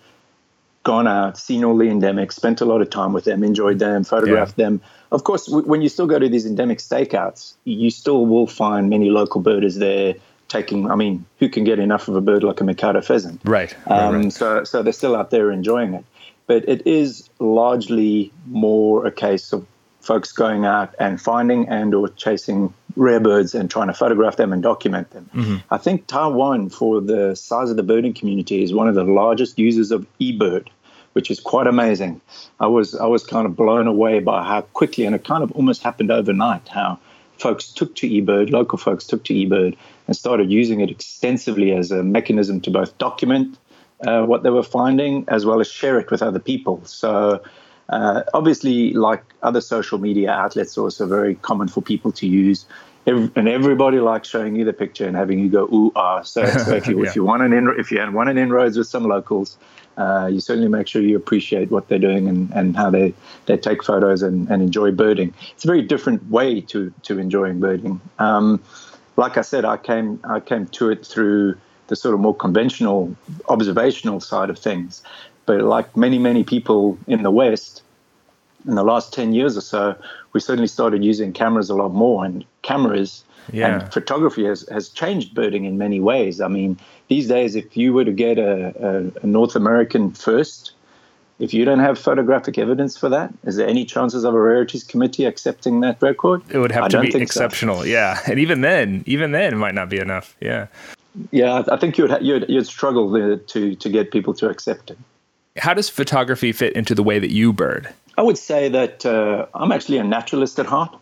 gone 0.83 1.07
out, 1.07 1.39
seen 1.39 1.65
all 1.65 1.77
the 1.77 1.87
endemics, 1.87 2.33
spent 2.35 2.61
a 2.61 2.65
lot 2.65 2.81
of 2.83 2.91
time 2.91 3.13
with 3.13 3.25
them, 3.25 3.43
enjoyed 3.43 3.79
them, 3.79 4.05
photographed 4.05 4.55
yeah. 4.57 4.67
them. 4.67 4.81
Of 5.13 5.25
course, 5.25 5.47
w- 5.47 5.67
when 5.67 5.81
you 5.81 5.89
still 5.89 6.07
go 6.07 6.19
to 6.19 6.29
these 6.29 6.45
endemic 6.45 6.79
stakeouts, 6.79 7.55
you 7.65 7.91
still 7.91 8.27
will 8.27 8.47
find 8.47 8.91
many 8.91 9.11
local 9.11 9.41
birders 9.41 9.77
there 9.77 10.15
taking. 10.49 10.91
I 10.91 10.95
mean, 10.95 11.25
who 11.39 11.49
can 11.49 11.65
get 11.65 11.79
enough 11.79 12.09
of 12.09 12.17
a 12.17 12.21
bird 12.21 12.43
like 12.43 12.61
a 12.61 12.65
Mikado 12.65 13.01
pheasant? 13.01 13.41
Right. 13.45 13.75
Um, 13.87 14.25
right, 14.25 14.33
So, 14.33 14.65
so 14.65 14.83
they're 14.83 14.93
still 14.93 15.17
out 15.17 15.31
there 15.31 15.51
enjoying 15.51 15.95
it, 15.95 16.05
but 16.47 16.69
it 16.69 16.87
is 16.87 17.31
largely 17.39 18.31
more 18.47 19.07
a 19.07 19.13
case 19.13 19.53
of 19.53 19.67
folks 20.05 20.33
going 20.33 20.67
out 20.67 20.95
and 20.99 21.21
finding 21.21 21.69
and 21.69 21.95
or 21.95 22.09
chasing 22.09 22.75
rare 22.97 23.21
birds 23.21 23.55
and 23.55 23.71
trying 23.71 23.89
to 23.89 23.95
photograph 23.95 24.37
them 24.37 24.53
and 24.53 24.63
document 24.63 25.11
them. 25.11 25.31
Mm-hmm. 25.35 25.57
I 25.71 25.79
think 25.79 26.07
Taiwan, 26.07 26.71
for 26.71 27.01
the 27.01 27.35
size 27.35 27.71
of 27.71 27.77
the 27.77 27.83
birding 27.83 28.15
community, 28.15 28.63
is 28.63 28.73
one 28.73 28.89
of 28.89 28.95
the 28.95 29.05
largest 29.05 29.59
users 29.59 29.91
of 29.91 30.07
eBird, 30.21 30.69
which 31.13 31.31
is 31.31 31.41
quite 31.41 31.67
amazing. 31.67 32.21
I 32.61 32.67
was 32.67 32.95
I 32.95 33.07
was 33.07 33.25
kind 33.25 33.47
of 33.47 33.57
blown 33.57 33.87
away 33.87 34.21
by 34.21 34.45
how 34.45 34.63
quickly, 34.63 35.05
and 35.05 35.15
it 35.15 35.25
kind 35.25 35.43
of 35.43 35.53
almost 35.53 35.83
happened 35.83 36.11
overnight, 36.11 36.69
how 36.69 36.99
folks 37.39 37.73
took 37.73 37.95
to 37.97 38.09
eBird, 38.09 38.51
local 38.51 38.79
folks 38.79 39.07
took 39.07 39.25
to 39.25 39.35
eBird, 39.35 39.77
and 40.07 40.17
started 40.17 40.51
using 40.51 40.81
it 40.81 40.91
extensively 40.91 41.73
as 41.73 41.91
a 41.91 42.03
mechanism 42.03 42.61
to 42.61 42.71
both 42.71 42.97
document 42.99 43.59
uh, 44.07 44.25
what 44.25 44.43
they 44.43 44.51
were 44.51 44.63
finding 44.63 45.25
as 45.29 45.47
well 45.47 45.61
as 45.61 45.71
share 45.71 45.99
it 45.99 46.11
with 46.11 46.23
other 46.23 46.39
people. 46.39 46.85
So, 46.85 47.43
uh, 47.89 48.23
obviously, 48.33 48.93
like 48.93 49.23
other 49.43 49.61
social 49.61 49.99
media 49.99 50.31
outlets, 50.31 50.79
also 50.79 51.07
very 51.07 51.35
common 51.37 51.69
for 51.69 51.83
people 51.83 52.13
to 52.13 52.27
use. 52.27 52.67
Every, 53.07 53.31
and 53.37 53.49
everybody 53.49 54.01
likes 54.01 54.29
showing 54.29 54.57
you 54.57 54.65
the 54.65 54.73
picture 54.73 55.07
and 55.07 55.15
having 55.15 55.39
you 55.39 55.51
go 55.51 55.65
ooh 55.65 55.93
ah. 55.95 56.23
So, 56.23 56.47
so 56.65 56.75
if 56.75 56.87
you 56.87 57.03
yeah. 57.03 57.09
if 57.09 57.17
you 57.17 57.25
want 57.25 57.43
an 57.43 57.53
in, 57.53 57.69
if 57.79 57.91
you 57.91 57.99
want 58.13 58.31
an 58.31 58.39
inroads 58.39 58.79
with 58.79 58.87
some 58.87 59.05
locals, 59.05 59.59
uh, 59.99 60.29
you 60.33 60.41
certainly 60.41 60.69
make 60.69 60.89
sure 60.89 61.03
you 61.03 61.17
appreciate 61.17 61.71
what 61.71 61.89
they're 61.89 61.99
doing 61.99 62.29
and, 62.29 62.51
and 62.53 62.77
how 62.77 62.91
they, 62.91 63.15
they 63.47 63.57
take 63.57 63.83
photos 63.85 64.23
and, 64.23 64.51
and 64.51 64.63
enjoy 64.63 64.91
birding. 64.91 65.33
It's 65.53 65.65
a 65.65 65.69
very 65.69 65.83
different 65.83 66.29
way 66.31 66.63
to 66.63 66.93
to 67.03 67.19
enjoying 67.19 67.61
birding. 67.61 68.01
Um, 68.19 68.63
like 69.17 69.37
I 69.37 69.43
said, 69.43 69.65
I 69.65 69.77
came 69.77 70.21
I 70.25 70.41
came 70.41 70.67
to 70.67 70.91
it 70.91 71.07
through 71.07 71.57
the 71.89 71.97
sort 71.97 72.15
of 72.15 72.21
more 72.21 72.35
conventional 72.35 73.15
observational 73.49 74.21
side 74.21 74.51
of 74.51 74.59
things. 74.59 75.03
But 75.47 75.63
like 75.63 75.97
many 75.97 76.19
many 76.19 76.45
people 76.45 76.99
in 77.07 77.23
the 77.23 77.31
West, 77.31 77.83
in 78.67 78.75
the 78.75 78.85
last 78.85 79.13
ten 79.13 79.35
years 79.35 79.57
or 79.57 79.61
so, 79.61 79.97
we 80.33 80.41
certainly 80.41 80.69
started 80.69 81.05
using 81.05 81.33
cameras 81.33 81.71
a 81.71 81.75
lot 81.75 81.93
more, 81.93 82.25
and 82.25 82.45
cameras 82.63 83.25
yeah. 83.53 83.83
And 83.83 83.93
photography 83.93 84.45
has, 84.45 84.67
has 84.71 84.89
changed 84.89 85.35
birding 85.35 85.65
in 85.65 85.79
many 85.79 86.01
ways. 86.01 86.41
I 86.41 86.49
mean, 86.49 86.79
these 87.09 87.29
days, 87.29 87.55
if 87.55 87.77
you 87.77 87.93
were 87.93 88.05
to 88.05 88.13
get 88.13 88.39
a, 88.39 89.13
a, 89.23 89.23
a 89.23 89.27
North 89.27 89.57
American 89.57 90.13
first, 90.13 90.73
if 91.39 91.53
you 91.53 91.65
don't 91.65 91.81
have 91.81 91.99
photographic 91.99 92.59
evidence 92.59 92.97
for 92.97 93.09
that, 93.09 93.33
is 93.45 93.57
there 93.57 93.67
any 93.67 93.85
chances 93.85 94.25
of 94.25 94.35
a 94.35 94.41
rarities 94.41 94.85
committee 94.85 95.25
accepting 95.25 95.81
that 95.81 96.01
record? 96.01 96.43
It 96.51 96.59
would 96.59 96.73
have 96.73 96.85
I 96.85 96.89
to 96.89 97.01
be 97.01 97.15
exceptional, 97.17 97.79
so. 97.79 97.85
yeah. 97.85 98.21
And 98.27 98.39
even 98.39 98.61
then, 98.61 99.03
even 99.07 99.33
then, 99.33 99.53
it 99.53 99.57
might 99.57 99.75
not 99.75 99.89
be 99.89 99.99
enough. 99.99 100.37
Yeah. 100.41 100.69
Yeah, 101.31 101.63
I 101.71 101.77
think 101.77 101.97
you'd 101.97 102.17
you'd, 102.21 102.47
you'd 102.49 102.67
struggle 102.67 103.39
to 103.39 103.75
to 103.77 103.89
get 103.89 104.11
people 104.11 104.35
to 104.35 104.49
accept 104.49 104.91
it. 104.91 104.99
How 105.57 105.73
does 105.73 105.89
photography 105.89 106.53
fit 106.53 106.75
into 106.75 106.95
the 106.95 107.03
way 107.03 107.19
that 107.19 107.31
you 107.31 107.53
bird? 107.53 107.93
I 108.19 108.23
would 108.23 108.39
say 108.39 108.69
that 108.69 109.07
uh, 109.07 109.47
I'm 109.55 109.73
actually 109.73 109.99
a 109.99 110.05
naturalist 110.05 110.59
at 110.59 110.67
heart, 110.67 110.97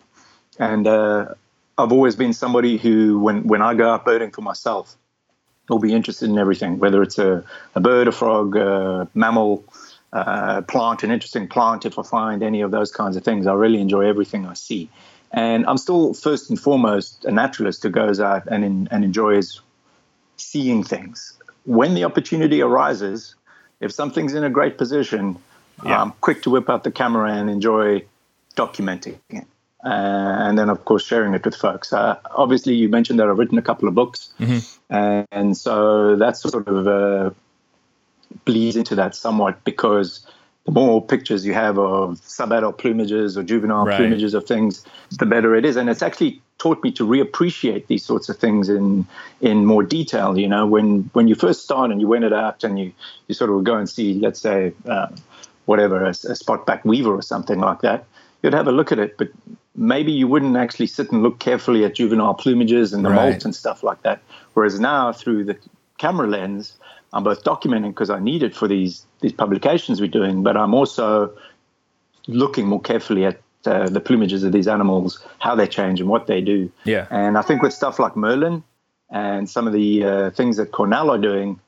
and 0.59 0.87
uh, 0.87 1.35
I've 1.79 1.93
always 1.93 2.17
been 2.17 2.33
somebody 2.33 2.77
who, 2.77 3.19
when, 3.19 3.47
when 3.47 3.63
I 3.63 3.75
go 3.75 3.91
out 3.91 4.05
birding 4.05 4.31
for 4.31 4.43
myself, 4.43 4.95
will 5.69 5.79
be 5.79 5.95
interested 5.95 6.29
in 6.29 6.39
everything, 6.39 6.79
whether 6.79 7.03
it's 7.03 7.19
a, 7.19 7.45
a 7.75 7.81
bird, 7.81 8.09
a 8.09 8.13
frog, 8.13 8.57
a 8.57 9.09
mammal, 9.15 9.65
a 10.13 10.61
plant, 10.63 11.03
an 11.03 11.11
interesting 11.11 11.49
plant. 11.49 11.87
If 11.87 11.99
I 11.99 12.03
find 12.03 12.43
any 12.43 12.61
of 12.61 12.71
those 12.71 12.93
kinds 12.93 13.17
of 13.17 13.25
things, 13.25 13.47
I 13.47 13.55
really 13.55 13.81
enjoy 13.81 14.07
everything 14.07 14.47
I 14.47 14.53
see. 14.53 14.91
And 15.31 15.65
I'm 15.65 15.79
still 15.79 16.13
first 16.13 16.51
and 16.51 16.61
foremost 16.61 17.25
a 17.25 17.31
naturalist 17.31 17.83
who 17.83 17.89
goes 17.89 18.21
out 18.21 18.47
and, 18.49 18.65
in, 18.65 18.89
and 18.91 19.03
enjoys 19.03 19.63
seeing 20.37 20.85
things. 20.85 21.39
When 21.65 21.95
the 21.95 22.05
opportunity 22.05 22.61
arises, 22.61 23.35
if 23.83 23.93
something's 23.93 24.33
in 24.33 24.45
a 24.45 24.51
great 24.51 24.79
position, 24.79 25.37
yeah. 25.85 26.01
I'm 26.01 26.13
quick 26.21 26.43
to 26.45 26.51
whip 26.51 26.71
out 26.71 26.85
the 26.85 26.93
camera 26.93 27.33
and 27.33 27.51
enjoy 27.51 28.05
documenting 28.57 29.19
it. 29.29 29.45
Uh, 29.85 29.89
and 29.89 30.57
then 30.57 30.71
of 30.71 30.85
course 30.85 31.05
sharing 31.05 31.35
it 31.35 31.45
with 31.45 31.57
folks. 31.57 31.93
Uh, 31.93 32.17
obviously, 32.37 32.75
you 32.75 32.89
mentioned 32.89 33.19
that 33.19 33.29
I've 33.29 33.37
written 33.37 33.59
a 33.59 33.63
couple 33.63 33.89
of 33.89 33.95
books, 33.95 34.33
mm-hmm. 34.39 35.25
and 35.33 35.57
so 35.57 36.15
that 36.17 36.37
sort 36.37 36.69
of 36.69 36.87
uh, 36.87 37.31
bleeds 38.45 38.77
into 38.77 38.95
that 38.95 39.17
somewhat 39.17 39.65
because 39.65 40.25
the 40.67 40.71
more 40.71 41.05
pictures 41.05 41.45
you 41.45 41.55
have 41.55 41.79
of 41.79 42.21
subadult 42.21 42.79
plumages 42.79 43.37
or 43.37 43.43
juvenile 43.43 43.85
right. 43.85 44.01
plumages 44.01 44.35
of 44.35 44.47
things, 44.47 44.85
the 45.19 45.27
better 45.27 45.57
it 45.57 45.65
is. 45.65 45.75
And 45.75 45.91
it's 45.91 46.03
actually 46.03 46.41
taught 46.63 46.83
me 46.87 46.91
to 46.93 47.05
reappreciate 47.05 47.87
these 47.87 48.05
sorts 48.05 48.29
of 48.29 48.37
things 48.45 48.69
in 48.69 49.07
in 49.41 49.67
more 49.73 49.85
detail. 49.99 50.39
You 50.39 50.49
know, 50.55 50.65
when 50.75 51.11
when 51.13 51.27
you 51.29 51.35
first 51.35 51.61
start 51.63 51.91
and 51.91 52.01
you 52.01 52.09
went 52.15 52.25
it 52.25 52.33
out 52.33 52.65
and 52.65 52.79
you 52.79 52.93
you 53.27 53.35
sort 53.35 53.51
of 53.51 53.65
go 53.65 53.75
and 53.77 53.89
see, 53.89 54.09
let's 54.27 54.41
say, 54.41 54.73
uh, 54.87 55.09
whatever 55.67 55.97
a, 56.05 56.11
a 56.11 56.37
spot 56.43 56.67
back 56.67 56.85
weaver 56.85 57.15
or 57.15 57.23
something 57.23 57.61
like 57.69 57.81
that 57.81 58.05
you'd 58.43 58.53
have 58.55 58.69
a 58.69 58.73
look 58.73 58.93
at 58.93 58.99
it, 58.99 59.17
but 59.17 59.29
maybe 59.75 60.13
you 60.13 60.29
wouldn't 60.29 60.57
actually 60.57 60.87
sit 60.87 61.11
and 61.13 61.23
look 61.23 61.39
carefully 61.39 61.85
at 61.85 61.95
juvenile 61.95 62.35
plumages 62.35 62.93
and 62.93 63.05
the 63.05 63.11
right. 63.11 63.31
molt 63.31 63.45
and 63.45 63.55
stuff 63.55 63.83
like 63.83 64.03
that. 64.03 64.21
Whereas 64.55 64.79
now, 64.79 65.13
through 65.13 65.45
the 65.45 65.57
camera 65.99 66.27
lens, 66.27 66.77
I'm 67.13 67.25
both 67.25 67.45
documenting 67.45 67.91
because 67.91 68.11
I 68.11 68.19
need 68.19 68.43
it 68.43 68.55
for 68.55 68.69
these 68.69 69.07
these 69.21 69.33
publications 69.33 70.01
we're 70.01 70.09
doing, 70.09 70.43
but 70.43 70.57
I'm 70.57 70.75
also 70.75 71.33
looking 72.27 72.67
more 72.67 72.81
carefully 72.81 73.25
at 73.25 73.41
uh, 73.65 73.89
the 73.89 74.01
plumages 74.01 74.45
of 74.45 74.53
these 74.53 74.69
animals, 74.69 75.25
how 75.39 75.55
they 75.55 75.67
change 75.67 76.01
and 76.01 76.09
what 76.09 76.27
they 76.27 76.41
do. 76.41 76.71
Yeah. 76.85 77.07
And 77.11 77.39
I 77.39 77.43
think 77.43 77.63
with 77.63 77.73
stuff 77.73 77.99
like 77.99 78.17
Merlin 78.17 78.63
and 79.11 79.49
some 79.49 79.67
of 79.67 79.73
the 79.73 80.05
uh, 80.05 80.31
things 80.31 80.57
that 80.57 80.73
Cornell 80.73 81.11
are 81.11 81.19
doing, 81.19 81.61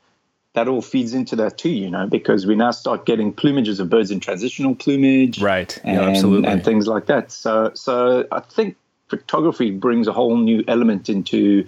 that 0.54 0.68
all 0.68 0.82
feeds 0.82 1.14
into 1.14 1.36
that 1.36 1.58
too, 1.58 1.70
you 1.70 1.90
know, 1.90 2.06
because 2.06 2.46
we 2.46 2.54
now 2.54 2.70
start 2.70 3.06
getting 3.06 3.32
plumages 3.32 3.80
of 3.80 3.90
birds 3.90 4.10
in 4.10 4.20
transitional 4.20 4.74
plumage, 4.74 5.42
right? 5.42 5.78
And, 5.84 5.96
yeah, 5.96 6.08
absolutely, 6.08 6.48
and 6.48 6.64
things 6.64 6.86
like 6.86 7.06
that. 7.06 7.32
So, 7.32 7.72
so 7.74 8.26
I 8.30 8.40
think 8.40 8.76
photography 9.08 9.70
brings 9.72 10.06
a 10.06 10.12
whole 10.12 10.36
new 10.36 10.64
element 10.68 11.08
into 11.08 11.66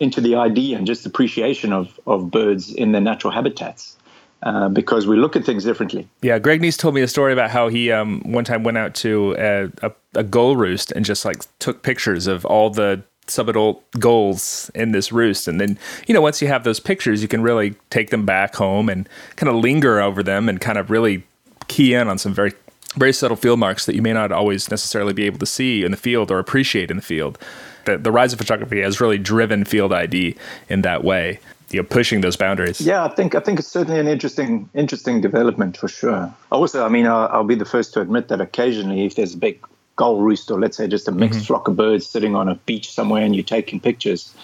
into 0.00 0.20
the 0.20 0.36
idea 0.36 0.76
and 0.76 0.86
just 0.86 1.06
appreciation 1.06 1.72
of 1.72 1.98
of 2.06 2.30
birds 2.30 2.72
in 2.72 2.92
their 2.92 3.00
natural 3.00 3.32
habitats. 3.32 3.96
Uh, 4.44 4.68
because 4.68 5.06
we 5.06 5.16
look 5.16 5.36
at 5.36 5.42
things 5.42 5.64
differently. 5.64 6.06
Yeah, 6.20 6.38
Greg 6.38 6.60
Neise 6.60 6.76
told 6.76 6.94
me 6.94 7.00
a 7.00 7.08
story 7.08 7.32
about 7.32 7.48
how 7.48 7.68
he 7.68 7.90
um, 7.90 8.20
one 8.30 8.44
time 8.44 8.62
went 8.62 8.76
out 8.76 8.94
to 8.96 9.34
a, 9.38 9.70
a, 9.80 9.92
a 10.16 10.22
gull 10.22 10.54
roost 10.54 10.92
and 10.92 11.02
just 11.02 11.24
like 11.24 11.38
took 11.60 11.82
pictures 11.82 12.26
of 12.26 12.44
all 12.44 12.68
the 12.68 13.02
subadult 13.26 13.80
gulls 13.98 14.70
in 14.74 14.92
this 14.92 15.10
roost. 15.10 15.48
And 15.48 15.58
then, 15.58 15.78
you 16.06 16.12
know, 16.12 16.20
once 16.20 16.42
you 16.42 16.48
have 16.48 16.62
those 16.62 16.78
pictures, 16.78 17.22
you 17.22 17.28
can 17.28 17.42
really 17.42 17.74
take 17.88 18.10
them 18.10 18.26
back 18.26 18.54
home 18.54 18.90
and 18.90 19.08
kind 19.36 19.48
of 19.48 19.56
linger 19.56 19.98
over 19.98 20.22
them 20.22 20.50
and 20.50 20.60
kind 20.60 20.76
of 20.76 20.90
really 20.90 21.24
key 21.68 21.94
in 21.94 22.08
on 22.08 22.18
some 22.18 22.34
very, 22.34 22.52
very 22.96 23.14
subtle 23.14 23.38
field 23.38 23.58
marks 23.58 23.86
that 23.86 23.94
you 23.94 24.02
may 24.02 24.12
not 24.12 24.30
always 24.30 24.70
necessarily 24.70 25.14
be 25.14 25.24
able 25.24 25.38
to 25.38 25.46
see 25.46 25.84
in 25.84 25.90
the 25.90 25.96
field 25.96 26.30
or 26.30 26.38
appreciate 26.38 26.90
in 26.90 26.98
the 26.98 27.02
field. 27.02 27.38
The, 27.86 27.96
the 27.96 28.12
rise 28.12 28.34
of 28.34 28.38
photography 28.38 28.82
has 28.82 29.00
really 29.00 29.18
driven 29.18 29.64
field 29.64 29.92
ID 29.92 30.36
in 30.68 30.82
that 30.82 31.02
way. 31.02 31.40
You 31.70 31.80
know, 31.80 31.88
pushing 31.88 32.20
those 32.20 32.36
boundaries. 32.36 32.80
Yeah, 32.80 33.04
I 33.04 33.08
think 33.08 33.34
I 33.34 33.40
think 33.40 33.58
it's 33.58 33.68
certainly 33.68 33.98
an 33.98 34.06
interesting 34.06 34.68
interesting 34.74 35.20
development 35.20 35.76
for 35.76 35.88
sure. 35.88 36.32
Also, 36.52 36.84
I 36.84 36.88
mean, 36.88 37.06
I'll, 37.06 37.28
I'll 37.28 37.44
be 37.44 37.54
the 37.54 37.64
first 37.64 37.94
to 37.94 38.00
admit 38.00 38.28
that 38.28 38.40
occasionally, 38.40 39.04
if 39.04 39.16
there's 39.16 39.34
a 39.34 39.38
big 39.38 39.58
gull 39.96 40.16
roost 40.20 40.50
or 40.50 40.58
let's 40.58 40.76
say 40.76 40.88
just 40.88 41.08
a 41.08 41.12
mixed 41.12 41.38
mm-hmm. 41.38 41.46
flock 41.46 41.68
of 41.68 41.76
birds 41.76 42.06
sitting 42.06 42.34
on 42.34 42.48
a 42.48 42.54
beach 42.66 42.90
somewhere 42.90 43.22
and 43.22 43.34
you're 43.34 43.44
taking 43.44 43.80
pictures 43.80 44.34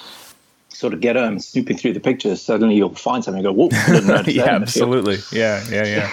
sort 0.68 0.94
of 0.94 1.00
get 1.00 1.16
home 1.16 1.38
snooping 1.38 1.76
through 1.76 1.92
the 1.92 2.00
pictures 2.00 2.40
suddenly 2.40 2.76
you'll 2.76 2.94
find 2.94 3.24
something 3.24 3.44
and 3.44 3.56
go 3.56 3.68
whoa 3.68 4.22
yeah 4.26 4.44
absolutely 4.44 5.18
yeah 5.32 5.62
yeah 5.68 6.08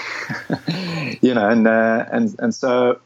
yeah 0.49 1.15
you 1.21 1.33
know 1.33 1.47
and 1.47 1.67
uh, 1.67 2.05
and 2.11 2.35
and 2.39 2.53
so 2.53 2.99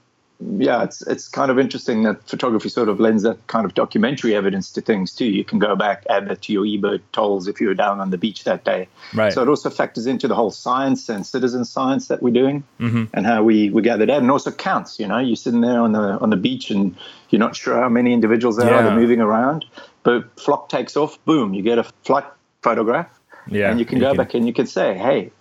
yeah, 0.58 0.84
it's 0.84 1.02
it's 1.04 1.28
kind 1.28 1.52
of 1.52 1.60
interesting 1.60 2.04
that 2.04 2.28
photography 2.28 2.70
sort 2.70 2.90
of 2.90 3.00
lends 3.00 3.24
that 3.24 3.46
kind 3.48 3.66
of 3.66 3.74
documentary 3.74 4.36
evidence 4.36 4.72
to 4.72 4.82
things 4.82 5.14
too. 5.14 5.26
You 5.26 5.44
can 5.44 5.60
go 5.60 5.76
back, 5.76 6.04
add 6.10 6.28
that 6.30 6.42
to 6.44 6.54
your 6.54 6.64
eBird 6.66 7.02
tolls 7.12 7.48
if 7.48 7.62
you 7.62 7.68
were 7.68 7.74
down 7.74 8.00
on 8.00 8.10
the 8.10 8.18
beach 8.18 8.44
that 8.46 8.64
day. 8.64 8.88
Right. 9.14 9.32
So 9.32 9.42
it 9.42 9.48
also 9.48 9.70
factors 9.70 10.08
into 10.08 10.28
the 10.28 10.36
whole 10.36 10.52
science 10.52 11.10
and 11.10 11.26
citizen 11.26 11.66
science 11.66 12.08
that 12.08 12.24
we're 12.24 12.34
doing 12.34 12.64
mm-hmm. 12.80 13.06
and 13.14 13.26
how 13.26 13.44
we, 13.44 13.70
we 13.70 13.82
gather 13.82 14.06
that, 14.06 14.18
and 14.18 14.32
also 14.32 14.52
counts. 14.52 15.00
You 15.00 15.08
know, 15.08 15.20
you're 15.20 15.36
sitting 15.36 15.62
there 15.62 15.80
on 15.80 15.92
the 15.92 16.20
on 16.20 16.30
the 16.30 16.38
beach 16.38 16.72
and 16.72 16.96
you're 17.30 17.40
not 17.40 17.56
sure 17.56 17.80
how 17.80 17.90
many 17.90 18.14
individuals 18.14 18.58
there 18.58 18.70
yeah. 18.70 18.80
are. 18.80 18.84
They're 18.84 18.96
moving 18.96 19.22
around, 19.22 19.66
but 20.04 20.40
flock 20.40 20.70
takes 20.70 20.98
off. 20.98 21.24
Boom, 21.26 21.54
you 21.54 21.62
get 21.62 21.78
a 21.78 21.84
flight 22.04 22.26
photograph. 22.62 23.10
Yeah. 23.48 23.70
And 23.70 23.80
you 23.80 23.86
can 23.86 23.98
you 23.98 24.02
go 24.02 24.10
can... 24.10 24.18
back 24.18 24.34
and 24.34 24.48
you 24.48 24.54
can 24.54 24.68
say, 24.68 24.98
hey, 24.98 25.32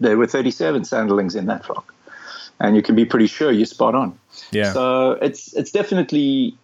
there 0.00 0.16
were 0.16 0.26
37 0.26 0.84
sanderlings 0.84 1.34
in 1.34 1.46
that 1.46 1.64
flock 1.64 1.94
and 2.60 2.76
you 2.76 2.82
can 2.82 2.94
be 2.94 3.04
pretty 3.04 3.26
sure 3.26 3.50
you're 3.50 3.66
spot 3.66 3.94
on. 3.94 4.18
Yeah. 4.50 4.72
So 4.72 5.12
it's 5.12 5.52
it's 5.54 5.70
definitely 5.70 6.56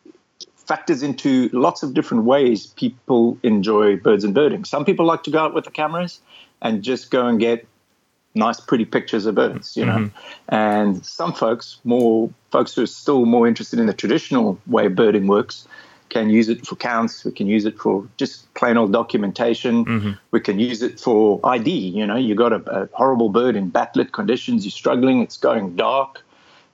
factors 0.56 1.02
into 1.02 1.48
lots 1.52 1.82
of 1.82 1.94
different 1.94 2.24
ways 2.24 2.66
people 2.66 3.36
enjoy 3.42 3.96
birds 3.96 4.24
and 4.24 4.34
birding. 4.34 4.64
Some 4.64 4.84
people 4.84 5.04
like 5.04 5.24
to 5.24 5.30
go 5.30 5.40
out 5.40 5.54
with 5.54 5.64
the 5.64 5.70
cameras 5.70 6.20
and 6.62 6.82
just 6.82 7.10
go 7.10 7.26
and 7.26 7.40
get 7.40 7.66
nice, 8.34 8.60
pretty 8.60 8.84
pictures 8.84 9.26
of 9.26 9.34
birds, 9.34 9.76
you 9.76 9.84
know. 9.84 9.96
Mm-hmm. 9.96 10.54
And 10.54 11.04
some 11.04 11.32
folks, 11.32 11.80
more 11.84 12.30
folks 12.52 12.74
who 12.74 12.82
are 12.82 12.86
still 12.86 13.24
more 13.24 13.48
interested 13.48 13.78
in 13.80 13.86
the 13.86 13.92
traditional 13.92 14.60
way 14.66 14.88
birding 14.88 15.26
works, 15.26 15.66
can 16.10 16.28
use 16.28 16.48
it 16.48 16.66
for 16.66 16.76
counts. 16.76 17.24
We 17.24 17.32
can 17.32 17.46
use 17.46 17.64
it 17.64 17.78
for 17.78 18.06
just 18.16 18.52
plain 18.54 18.76
old 18.76 18.92
documentation. 18.92 19.84
Mm-hmm. 19.84 20.10
We 20.32 20.40
can 20.40 20.58
use 20.58 20.82
it 20.82 21.00
for 21.00 21.40
ID. 21.44 21.70
You 21.70 22.06
know, 22.06 22.16
you 22.16 22.34
got 22.34 22.52
a, 22.52 22.82
a, 22.82 22.88
horrible 22.92 23.28
bird 23.28 23.56
in 23.56 23.70
backlit 23.70 24.12
conditions. 24.12 24.64
You're 24.64 24.72
struggling. 24.72 25.22
It's 25.22 25.36
going 25.36 25.76
dark. 25.76 26.22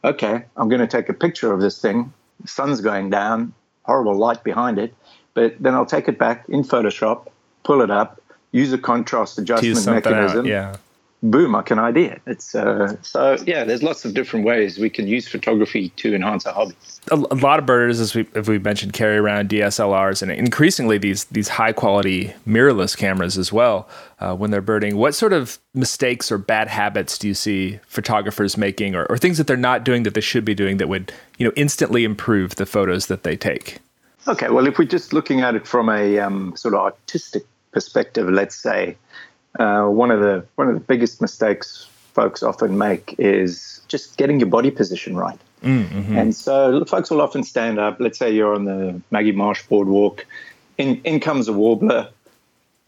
Okay, 0.06 0.44
I'm 0.56 0.68
going 0.68 0.80
to 0.80 0.86
take 0.86 1.08
a 1.08 1.12
picture 1.12 1.52
of 1.52 1.60
this 1.60 1.80
thing. 1.80 2.12
The 2.40 2.48
sun's 2.48 2.80
going 2.80 3.10
down. 3.10 3.52
Horrible 3.82 4.16
light 4.16 4.44
behind 4.44 4.78
it. 4.78 4.94
But 5.34 5.56
then 5.60 5.74
I'll 5.74 5.86
take 5.86 6.08
it 6.08 6.18
back 6.18 6.48
in 6.48 6.62
Photoshop, 6.62 7.26
pull 7.64 7.82
it 7.82 7.90
up, 7.90 8.22
use 8.52 8.72
a 8.72 8.78
contrast 8.78 9.38
adjustment 9.38 9.84
mechanism. 9.84 10.40
Out, 10.40 10.46
yeah 10.46 10.76
boom, 11.30 11.54
I 11.54 11.62
can 11.62 11.78
ID 11.78 12.04
it. 12.04 12.22
It's 12.26 12.54
uh, 12.54 12.96
so 13.02 13.36
yeah. 13.46 13.64
There's 13.64 13.82
lots 13.82 14.04
of 14.04 14.14
different 14.14 14.44
ways 14.44 14.78
we 14.78 14.90
can 14.90 15.06
use 15.06 15.28
photography 15.28 15.90
to 15.90 16.14
enhance 16.14 16.46
our 16.46 16.54
hobby. 16.54 16.74
A, 17.10 17.14
a 17.14 17.36
lot 17.36 17.58
of 17.58 17.66
birders, 17.66 18.00
as 18.00 18.14
we 18.14 18.26
as 18.34 18.48
we 18.48 18.58
mentioned, 18.58 18.92
carry 18.92 19.16
around 19.16 19.48
DSLRs 19.48 20.22
and 20.22 20.30
increasingly 20.30 20.98
these 20.98 21.24
these 21.24 21.48
high 21.48 21.72
quality 21.72 22.32
mirrorless 22.46 22.96
cameras 22.96 23.36
as 23.36 23.52
well 23.52 23.88
uh, 24.20 24.34
when 24.34 24.50
they're 24.50 24.60
birding. 24.60 24.96
What 24.96 25.14
sort 25.14 25.32
of 25.32 25.58
mistakes 25.74 26.30
or 26.32 26.38
bad 26.38 26.68
habits 26.68 27.18
do 27.18 27.28
you 27.28 27.34
see 27.34 27.80
photographers 27.86 28.56
making, 28.56 28.94
or, 28.94 29.06
or 29.06 29.18
things 29.18 29.38
that 29.38 29.46
they're 29.46 29.56
not 29.56 29.84
doing 29.84 30.04
that 30.04 30.14
they 30.14 30.20
should 30.20 30.44
be 30.44 30.54
doing 30.54 30.78
that 30.78 30.88
would 30.88 31.12
you 31.38 31.46
know 31.46 31.52
instantly 31.56 32.04
improve 32.04 32.56
the 32.56 32.66
photos 32.66 33.06
that 33.06 33.22
they 33.22 33.36
take? 33.36 33.78
Okay, 34.28 34.48
well, 34.48 34.66
if 34.66 34.78
we're 34.78 34.86
just 34.86 35.12
looking 35.12 35.40
at 35.40 35.54
it 35.54 35.66
from 35.66 35.88
a 35.88 36.18
um, 36.18 36.56
sort 36.56 36.74
of 36.74 36.80
artistic 36.80 37.44
perspective, 37.70 38.28
let's 38.28 38.56
say 38.56 38.96
uh, 39.58 39.86
one 39.86 40.10
of 40.10 40.20
the 40.20 40.44
one 40.56 40.68
of 40.68 40.74
the 40.74 40.80
biggest 40.80 41.20
mistakes 41.20 41.88
folks 42.14 42.42
often 42.42 42.78
make 42.78 43.14
is 43.18 43.80
just 43.88 44.16
getting 44.16 44.40
your 44.40 44.48
body 44.48 44.70
position 44.70 45.16
right. 45.16 45.38
Mm-hmm. 45.62 46.16
And 46.16 46.34
so 46.34 46.84
folks 46.84 47.10
will 47.10 47.20
often 47.20 47.42
stand 47.44 47.78
up. 47.78 48.00
Let's 48.00 48.18
say 48.18 48.32
you're 48.32 48.54
on 48.54 48.64
the 48.64 49.00
Magee 49.10 49.32
Marsh 49.32 49.62
boardwalk. 49.64 50.26
In, 50.78 51.00
in 51.04 51.20
comes 51.20 51.48
a 51.48 51.52
warbler. 51.52 52.10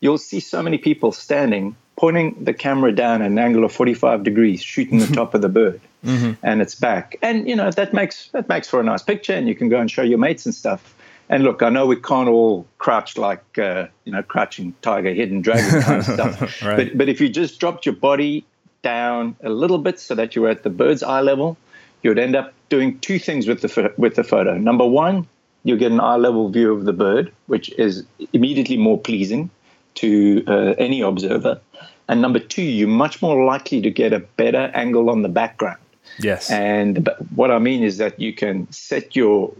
You'll 0.00 0.18
see 0.18 0.40
so 0.40 0.62
many 0.62 0.78
people 0.78 1.12
standing, 1.12 1.74
pointing 1.96 2.44
the 2.44 2.54
camera 2.54 2.92
down 2.94 3.22
at 3.22 3.30
an 3.30 3.38
angle 3.38 3.64
of 3.64 3.72
45 3.72 4.22
degrees, 4.22 4.62
shooting 4.62 4.98
the 4.98 5.06
top 5.14 5.34
of 5.34 5.42
the 5.42 5.48
bird 5.48 5.80
mm-hmm. 6.04 6.32
and 6.42 6.60
its 6.62 6.74
back. 6.74 7.16
And 7.22 7.48
you 7.48 7.56
know 7.56 7.70
that 7.70 7.92
makes 7.92 8.28
that 8.28 8.48
makes 8.48 8.68
for 8.68 8.80
a 8.80 8.84
nice 8.84 9.02
picture, 9.02 9.34
and 9.34 9.48
you 9.48 9.54
can 9.54 9.68
go 9.68 9.78
and 9.80 9.90
show 9.90 10.02
your 10.02 10.18
mates 10.18 10.46
and 10.46 10.54
stuff. 10.54 10.94
And 11.30 11.44
look, 11.44 11.62
I 11.62 11.68
know 11.68 11.86
we 11.86 11.96
can't 11.96 12.28
all 12.28 12.66
crouch 12.78 13.18
like 13.18 13.58
uh, 13.58 13.88
you 14.04 14.12
know 14.12 14.22
crouching 14.22 14.74
tiger, 14.82 15.12
hidden 15.12 15.42
dragon 15.42 15.82
kind 15.82 15.98
of 15.98 16.04
stuff. 16.04 16.62
right. 16.62 16.76
But 16.76 16.98
but 16.98 17.08
if 17.08 17.20
you 17.20 17.28
just 17.28 17.60
dropped 17.60 17.84
your 17.84 17.94
body 17.94 18.44
down 18.82 19.36
a 19.42 19.50
little 19.50 19.78
bit 19.78 19.98
so 20.00 20.14
that 20.14 20.34
you 20.34 20.42
were 20.42 20.48
at 20.48 20.62
the 20.62 20.70
bird's 20.70 21.02
eye 21.02 21.20
level, 21.20 21.56
you 22.02 22.10
would 22.10 22.18
end 22.18 22.36
up 22.36 22.52
doing 22.68 22.98
two 23.00 23.18
things 23.18 23.46
with 23.46 23.60
the 23.60 23.92
with 23.98 24.14
the 24.14 24.24
photo. 24.24 24.56
Number 24.56 24.86
one, 24.86 25.26
you 25.64 25.76
get 25.76 25.92
an 25.92 26.00
eye 26.00 26.16
level 26.16 26.48
view 26.48 26.72
of 26.72 26.84
the 26.84 26.92
bird, 26.92 27.32
which 27.46 27.70
is 27.72 28.04
immediately 28.32 28.76
more 28.76 28.98
pleasing 28.98 29.50
to 29.96 30.44
uh, 30.46 30.74
any 30.78 31.00
observer. 31.00 31.60
And 32.08 32.22
number 32.22 32.38
two, 32.38 32.62
you're 32.62 32.88
much 32.88 33.20
more 33.20 33.44
likely 33.44 33.82
to 33.82 33.90
get 33.90 34.12
a 34.12 34.20
better 34.20 34.70
angle 34.74 35.10
on 35.10 35.22
the 35.22 35.28
background. 35.28 35.78
Yes. 36.18 36.50
And 36.50 37.08
what 37.34 37.50
I 37.50 37.58
mean 37.58 37.84
is 37.84 37.98
that 37.98 38.18
you 38.18 38.32
can 38.32 38.70
set 38.72 39.14
your 39.14 39.52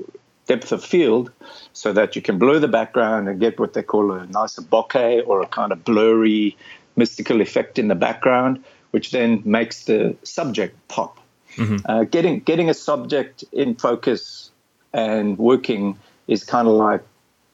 depth 0.49 0.73
of 0.73 0.83
field 0.83 1.31
so 1.73 1.93
that 1.93 2.17
you 2.17 2.23
can 2.23 2.39
blur 2.39 2.59
the 2.59 2.69
background 2.69 3.29
and 3.29 3.39
get 3.39 3.61
what 3.61 3.75
they 3.75 3.83
call 3.83 4.11
a 4.13 4.27
nice 4.27 4.57
bokeh 4.57 5.23
or 5.27 5.43
a 5.43 5.47
kind 5.47 5.71
of 5.71 5.85
blurry 5.85 6.57
mystical 6.97 7.41
effect 7.41 7.79
in 7.79 7.87
the 7.89 7.95
background, 7.95 8.65
which 8.91 9.13
then 9.13 9.41
makes 9.45 9.85
the 9.85 10.17
subject 10.25 10.77
pop. 10.89 11.21
Mm-hmm. 11.57 11.77
Uh, 11.85 12.05
getting 12.05 12.41
getting 12.41 12.69
a 12.69 12.75
subject 12.75 13.45
in 13.53 13.77
focus 13.77 14.51
and 14.93 15.39
working 15.39 15.99
is 16.27 16.45
kind 16.45 16.67
of 16.67 16.75
like 16.75 17.03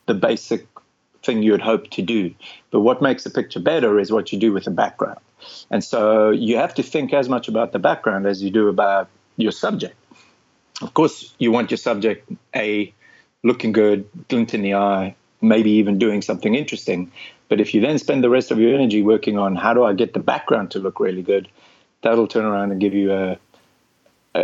the 0.06 0.14
basic 0.14 0.66
thing 1.22 1.42
you'd 1.42 1.60
hope 1.60 1.90
to 1.90 2.02
do. 2.02 2.34
But 2.70 2.80
what 2.80 3.02
makes 3.02 3.26
a 3.26 3.30
picture 3.30 3.60
better 3.60 3.98
is 3.98 4.10
what 4.12 4.32
you 4.32 4.38
do 4.38 4.52
with 4.52 4.64
the 4.64 4.70
background. 4.70 5.20
And 5.70 5.82
so 5.82 6.30
you 6.30 6.56
have 6.56 6.74
to 6.74 6.82
think 6.82 7.12
as 7.12 7.28
much 7.28 7.48
about 7.48 7.72
the 7.72 7.78
background 7.78 8.26
as 8.26 8.42
you 8.42 8.50
do 8.50 8.68
about 8.68 9.08
your 9.36 9.52
subject. 9.52 9.96
Of 10.82 10.94
course, 10.94 11.32
you 11.38 11.52
want 11.52 11.70
your 11.70 11.78
subject 11.78 12.30
a 12.54 12.92
looking 13.42 13.72
good, 13.72 14.08
glint 14.28 14.54
in 14.54 14.62
the 14.62 14.74
eye, 14.74 15.14
maybe 15.40 15.70
even 15.70 15.98
doing 15.98 16.22
something 16.22 16.54
interesting. 16.54 17.12
But 17.48 17.60
if 17.60 17.74
you 17.74 17.80
then 17.80 17.98
spend 17.98 18.24
the 18.24 18.30
rest 18.30 18.50
of 18.50 18.58
your 18.58 18.74
energy 18.74 19.02
working 19.02 19.38
on 19.38 19.54
how 19.54 19.74
do 19.74 19.84
I 19.84 19.92
get 19.92 20.14
the 20.14 20.20
background 20.20 20.70
to 20.72 20.78
look 20.78 20.98
really 20.98 21.22
good, 21.22 21.48
that'll 22.02 22.26
turn 22.26 22.44
around 22.44 22.72
and 22.72 22.80
give 22.80 22.94
you 22.94 23.12
a 23.12 23.38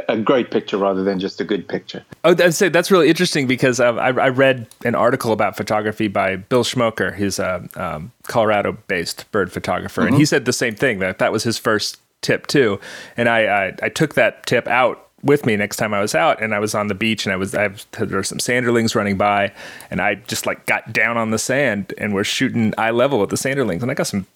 a 0.08 0.16
great 0.16 0.52
picture 0.52 0.78
rather 0.78 1.02
than 1.02 1.18
just 1.18 1.40
a 1.40 1.44
good 1.44 1.66
picture. 1.66 2.04
Oh, 2.22 2.30
I'd 2.30 2.54
say 2.54 2.68
that's 2.68 2.92
really 2.92 3.08
interesting 3.08 3.48
because 3.48 3.80
um, 3.80 3.98
I, 3.98 4.08
I, 4.08 4.28
read 4.28 4.68
an 4.84 4.94
article 4.94 5.32
about 5.32 5.56
photography 5.56 6.06
by 6.06 6.36
Bill 6.36 6.62
Schmoker. 6.62 7.12
who's 7.12 7.40
a 7.40 7.68
um, 7.74 8.12
Colorado-based 8.28 9.30
bird 9.32 9.50
photographer, 9.50 10.02
mm-hmm. 10.02 10.08
and 10.08 10.16
he 10.16 10.24
said 10.24 10.44
the 10.44 10.52
same 10.52 10.76
thing 10.76 11.00
that 11.00 11.18
that 11.18 11.32
was 11.32 11.42
his 11.42 11.58
first 11.58 11.98
tip 12.20 12.46
too. 12.46 12.78
And 13.16 13.28
I, 13.28 13.46
I, 13.46 13.72
I 13.82 13.88
took 13.88 14.14
that 14.14 14.46
tip 14.46 14.68
out 14.68 15.09
with 15.22 15.44
me 15.44 15.56
next 15.56 15.76
time 15.76 15.92
I 15.92 16.00
was 16.00 16.14
out 16.14 16.42
and 16.42 16.54
I 16.54 16.58
was 16.58 16.74
on 16.74 16.88
the 16.88 16.94
beach 16.94 17.26
and 17.26 17.32
I 17.32 17.36
was 17.36 17.54
I 17.54 17.68
was, 17.68 17.86
there 17.92 18.16
were 18.16 18.22
some 18.22 18.40
sanderlings 18.40 18.94
running 18.94 19.16
by 19.16 19.52
and 19.90 20.00
I 20.00 20.14
just 20.16 20.46
like 20.46 20.66
got 20.66 20.92
down 20.92 21.16
on 21.16 21.30
the 21.30 21.38
sand 21.38 21.92
and 21.98 22.14
we're 22.14 22.24
shooting 22.24 22.72
eye 22.78 22.90
level 22.90 23.18
with 23.18 23.30
the 23.30 23.36
sanderlings 23.36 23.82
and 23.82 23.90
I 23.90 23.94
got 23.94 24.06
some 24.06 24.26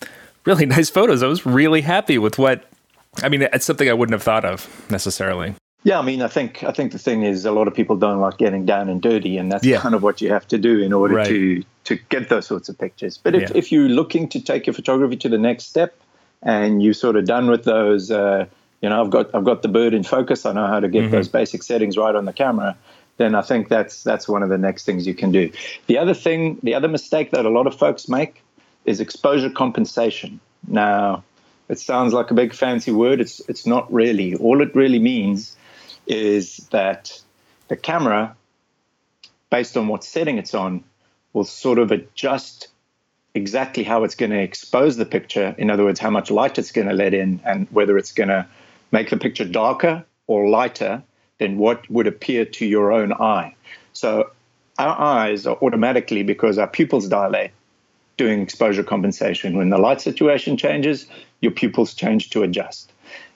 really 0.45 0.67
nice 0.77 0.91
photos. 0.91 1.23
I 1.23 1.27
was 1.27 1.47
really 1.47 1.81
happy 1.81 2.19
with 2.19 2.39
what 2.39 2.69
I 3.23 3.29
mean 3.29 3.43
it's 3.43 3.65
something 3.65 3.89
I 3.89 3.95
wouldn't 3.95 4.15
have 4.15 4.23
thought 4.23 4.45
of 4.45 4.69
necessarily. 4.91 5.55
Yeah, 5.85 5.99
I 5.99 6.03
mean, 6.03 6.23
I 6.23 6.29
think 6.29 6.65
I 6.65 6.73
think 6.73 6.93
the 6.93 6.99
thing 6.99 7.25
is 7.25 7.45
a 7.45 7.53
lot 7.53 7.69
of 7.69 7.75
people 7.75 7.97
don't 7.97 8.19
like 8.19 8.39
getting 8.39 8.65
down 8.65 8.89
and 8.89 9.03
dirty, 9.03 9.37
and 9.37 9.53
that's 9.53 9.67
yeah. 9.67 9.79
kind 9.79 9.95
of 9.95 10.03
what 10.03 10.23
you 10.23 10.31
have 10.31 10.49
to 10.49 10.57
do 10.57 10.81
in 10.81 10.95
order 10.95 11.17
right. 11.17 11.27
to 11.27 11.63
to 11.85 11.97
get 12.09 12.31
those 12.31 12.47
sorts 12.47 12.71
of 12.71 12.79
pictures. 12.79 13.19
But 13.19 13.35
if, 13.35 13.43
yeah. 13.43 13.57
if 13.57 13.71
you're 13.71 13.91
looking 13.91 14.27
to 14.31 14.41
take 14.41 14.67
your 14.67 14.73
photography 14.73 15.17
to 15.17 15.29
the 15.29 15.37
next 15.37 15.65
step, 15.65 15.95
and 16.43 16.83
you're 16.83 16.95
sort 16.95 17.17
of 17.17 17.27
done 17.27 17.49
with 17.49 17.65
those 17.65 18.11
uh, 18.11 18.47
you 18.85 18.91
know, 18.91 19.03
I've 19.03 19.09
got 19.09 19.35
I've 19.35 19.45
got 19.45 19.63
the 19.63 19.69
bird 19.69 19.95
in 19.95 20.03
focus. 20.03 20.45
I 20.45 20.53
know 20.53 20.67
how 20.67 20.79
to 20.79 20.91
get 20.91 21.05
mm-hmm. 21.05 21.13
those 21.13 21.27
basic 21.27 21.63
settings 21.63 21.97
right 21.97 22.15
on 22.15 22.27
the 22.27 22.35
camera. 22.35 22.77
Then 23.17 23.35
I 23.35 23.41
think 23.41 23.71
that's 23.71 24.03
that's 24.03 24.29
one 24.29 24.43
of 24.43 24.51
the 24.51 24.59
next 24.59 24.85
things 24.85 25.07
you 25.07 25.15
can 25.15 25.33
do. 25.33 25.51
The 25.87 25.97
other 25.97 26.13
thing, 26.13 26.59
the 26.63 26.75
other 26.75 26.89
mistake 26.89 27.31
that 27.31 27.47
a 27.47 27.49
lot 27.49 27.67
of 27.67 27.75
folks 27.75 28.11
make 28.11 28.43
is 28.85 29.01
exposure 29.01 29.49
compensation. 29.49 30.39
Now, 30.69 31.25
it 31.71 31.79
sounds 31.79 32.13
like 32.13 32.31
a 32.31 32.35
big 32.35 32.53
fancy 32.53 32.93
word. 32.93 33.23
It's 33.23 33.41
it's 33.49 33.67
not 33.67 33.91
really. 33.91 34.35
All 34.35 34.61
it 34.61 34.77
really 34.77 34.99
means 34.99 35.57
is 36.07 36.59
that 36.73 37.19
the 37.69 37.77
camera, 37.77 38.37
based 39.49 39.79
on 39.79 39.89
what 39.89 40.05
setting 40.05 40.37
it's 40.37 40.53
on, 40.53 40.85
will 41.33 41.45
sort 41.45 41.79
of 41.79 41.91
adjust 41.91 42.69
exactly 43.33 43.83
how 43.83 44.05
it's 44.05 44.15
going 44.15 44.33
to 44.33 44.43
expose 44.43 44.99
the 44.99 45.07
picture. 45.07 45.55
In 45.57 45.71
other 45.71 45.85
words, 45.85 46.01
how 46.01 46.11
much 46.11 46.31
light 46.31 46.59
it's 46.59 46.71
going 46.71 46.89
to 46.89 46.93
let 46.95 47.15
in, 47.15 47.41
and 47.47 47.67
whether 47.71 47.97
it's 47.97 48.13
going 48.13 48.29
to 48.29 48.47
make 48.95 49.11
the 49.11 49.17
picture 49.17 49.45
darker 49.45 50.05
or 50.29 50.49
lighter 50.49 51.03
than 51.39 51.59
what 51.59 51.91
would 51.91 52.07
appear 52.07 52.45
to 52.45 52.65
your 52.65 52.93
own 52.93 53.13
eye. 53.13 53.53
So 53.93 54.31
our 54.79 54.97
eyes 55.19 55.47
are 55.49 55.59
automatically, 55.61 56.23
because 56.23 56.59
our 56.59 56.69
pupils 56.69 57.09
dilate, 57.09 57.51
doing 58.17 58.41
exposure 58.41 58.85
compensation. 58.85 59.57
When 59.57 59.71
the 59.71 59.79
light 59.79 60.01
situation 60.01 60.57
changes, 60.57 61.07
your 61.41 61.51
pupils 61.51 61.93
change 61.95 62.31
to 62.31 62.45
adjust. 62.45 62.93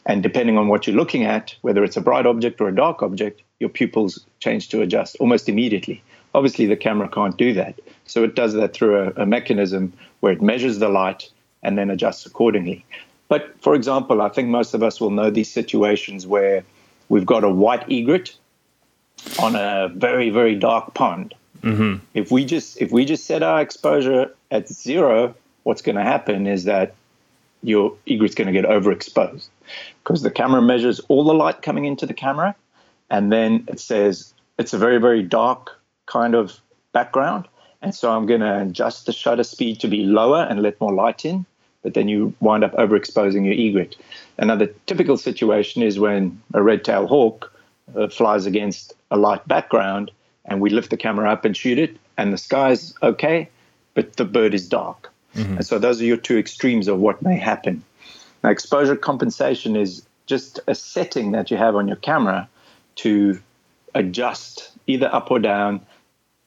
And 0.06 0.22
depending 0.22 0.56
on 0.56 0.68
what 0.68 0.86
you're 0.86 0.96
looking 1.02 1.24
at, 1.24 1.56
whether 1.62 1.82
it's 1.82 1.96
a 1.96 2.00
bright 2.00 2.24
object 2.24 2.60
or 2.60 2.68
a 2.68 2.74
dark 2.74 3.02
object, 3.02 3.42
your 3.58 3.68
pupils 3.68 4.24
change 4.38 4.68
to 4.68 4.80
adjust 4.80 5.16
almost 5.18 5.48
immediately. 5.48 6.02
Obviously, 6.34 6.66
the 6.66 6.76
camera 6.76 7.08
can't 7.08 7.36
do 7.36 7.52
that. 7.54 7.80
So 8.06 8.22
it 8.22 8.36
does 8.36 8.52
that 8.54 8.74
through 8.74 8.94
a, 9.02 9.22
a 9.22 9.26
mechanism 9.26 9.92
where 10.20 10.32
it 10.32 10.40
measures 10.40 10.78
the 10.78 10.88
light 10.88 11.28
and 11.64 11.76
then 11.76 11.90
adjusts 11.90 12.26
accordingly. 12.26 12.84
But 13.28 13.54
for 13.60 13.74
example, 13.74 14.22
I 14.22 14.30
think 14.30 14.48
most 14.48 14.74
of 14.74 14.82
us 14.82 15.00
will 15.00 15.10
know 15.10 15.30
these 15.30 15.50
situations 15.50 16.26
where 16.26 16.64
we've 17.08 17.26
got 17.26 17.44
a 17.44 17.50
white 17.50 17.90
egret 17.90 18.34
on 19.40 19.54
a 19.54 19.88
very 19.94 20.30
very 20.30 20.54
dark 20.54 20.94
pond. 20.94 21.34
Mm-hmm. 21.62 22.04
If 22.14 22.30
we 22.30 22.44
just 22.44 22.80
if 22.80 22.90
we 22.90 23.04
just 23.04 23.26
set 23.26 23.42
our 23.42 23.60
exposure 23.60 24.34
at 24.50 24.68
zero, 24.68 25.34
what's 25.64 25.82
going 25.82 25.96
to 25.96 26.02
happen 26.02 26.46
is 26.46 26.64
that 26.64 26.94
your 27.62 27.94
egret's 28.06 28.34
going 28.34 28.46
to 28.46 28.52
get 28.52 28.64
overexposed 28.64 29.48
because 30.02 30.22
the 30.22 30.30
camera 30.30 30.62
measures 30.62 31.00
all 31.08 31.24
the 31.24 31.34
light 31.34 31.62
coming 31.62 31.84
into 31.84 32.06
the 32.06 32.14
camera, 32.14 32.54
and 33.10 33.32
then 33.32 33.64
it 33.68 33.80
says 33.80 34.32
it's 34.58 34.72
a 34.72 34.78
very 34.78 34.98
very 34.98 35.22
dark 35.22 35.78
kind 36.06 36.34
of 36.34 36.60
background, 36.92 37.46
and 37.82 37.94
so 37.94 38.10
I'm 38.10 38.26
going 38.26 38.40
to 38.40 38.62
adjust 38.62 39.06
the 39.06 39.12
shutter 39.12 39.44
speed 39.44 39.80
to 39.80 39.88
be 39.88 40.04
lower 40.04 40.46
and 40.48 40.62
let 40.62 40.80
more 40.80 40.94
light 40.94 41.24
in 41.24 41.44
but 41.82 41.94
then 41.94 42.08
you 42.08 42.34
wind 42.40 42.64
up 42.64 42.72
overexposing 42.72 43.44
your 43.44 43.54
egret. 43.54 43.96
Another 44.36 44.66
typical 44.86 45.16
situation 45.16 45.82
is 45.82 45.98
when 45.98 46.40
a 46.54 46.62
red-tailed 46.62 47.08
hawk 47.08 47.52
uh, 47.96 48.08
flies 48.08 48.46
against 48.46 48.94
a 49.10 49.16
light 49.16 49.46
background 49.48 50.10
and 50.44 50.60
we 50.60 50.70
lift 50.70 50.90
the 50.90 50.96
camera 50.96 51.30
up 51.30 51.44
and 51.44 51.56
shoot 51.56 51.78
it 51.78 51.96
and 52.16 52.32
the 52.32 52.38
sky's 52.38 52.94
okay, 53.02 53.48
but 53.94 54.16
the 54.16 54.24
bird 54.24 54.54
is 54.54 54.68
dark. 54.68 55.10
Mm-hmm. 55.34 55.56
And 55.56 55.66
so 55.66 55.78
those 55.78 56.00
are 56.00 56.04
your 56.04 56.16
two 56.16 56.38
extremes 56.38 56.88
of 56.88 56.98
what 56.98 57.22
may 57.22 57.36
happen. 57.36 57.82
Now, 58.42 58.50
exposure 58.50 58.96
compensation 58.96 59.76
is 59.76 60.06
just 60.26 60.60
a 60.66 60.74
setting 60.74 61.32
that 61.32 61.50
you 61.50 61.56
have 61.56 61.76
on 61.76 61.88
your 61.88 61.96
camera 61.96 62.48
to 62.96 63.40
adjust 63.94 64.70
either 64.86 65.12
up 65.12 65.30
or 65.30 65.38
down 65.38 65.80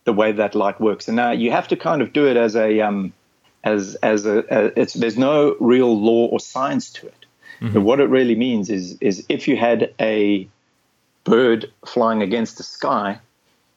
the 0.04 0.14
way 0.14 0.32
that 0.32 0.56
light 0.56 0.80
works. 0.80 1.08
And 1.08 1.16
now 1.16 1.32
you 1.32 1.52
have 1.52 1.68
to 1.70 1.76
kind 1.76 2.02
of 2.02 2.14
do 2.14 2.28
it 2.28 2.38
as 2.38 2.56
a 2.56 2.82
um, 2.82 3.14
as 3.64 3.96
as 3.96 4.26
a, 4.26 4.40
a 4.50 4.80
it's 4.80 4.94
there's 4.94 5.18
no 5.18 5.56
real 5.60 6.00
law 6.00 6.28
or 6.28 6.40
science 6.40 6.92
to 6.92 7.08
it. 7.08 7.26
Mm-hmm. 7.62 7.74
But 7.74 7.82
what 7.82 8.00
it 8.00 8.10
really 8.10 8.36
means 8.36 8.70
is 8.70 8.98
is 9.02 9.26
if 9.30 9.48
you 9.48 9.58
had 9.58 9.94
a 10.00 10.48
bird 11.24 11.72
flying 11.86 12.22
against 12.22 12.58
the 12.58 12.64
sky, 12.64 13.20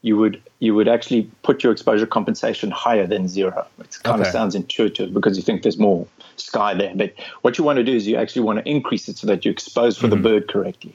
you 0.02 0.16
would 0.16 0.40
you 0.58 0.74
would 0.74 0.88
actually 0.88 1.30
put 1.42 1.62
your 1.62 1.72
exposure 1.72 2.06
compensation 2.06 2.70
higher 2.70 3.06
than 3.06 3.28
zero. 3.28 3.66
It 3.80 3.98
kind 4.02 4.20
okay. 4.20 4.28
of 4.28 4.32
sounds 4.32 4.54
intuitive 4.54 5.12
because 5.12 5.36
you 5.36 5.42
think 5.42 5.62
there's 5.62 5.78
more 5.78 6.06
sky 6.36 6.74
there. 6.74 6.92
But 6.94 7.14
what 7.42 7.58
you 7.58 7.64
want 7.64 7.76
to 7.76 7.84
do 7.84 7.92
is 7.92 8.06
you 8.06 8.16
actually 8.16 8.42
want 8.42 8.58
to 8.60 8.68
increase 8.68 9.08
it 9.08 9.18
so 9.18 9.26
that 9.26 9.44
you 9.44 9.50
expose 9.50 9.98
for 9.98 10.08
mm-hmm. 10.08 10.22
the 10.22 10.28
bird 10.28 10.48
correctly 10.48 10.94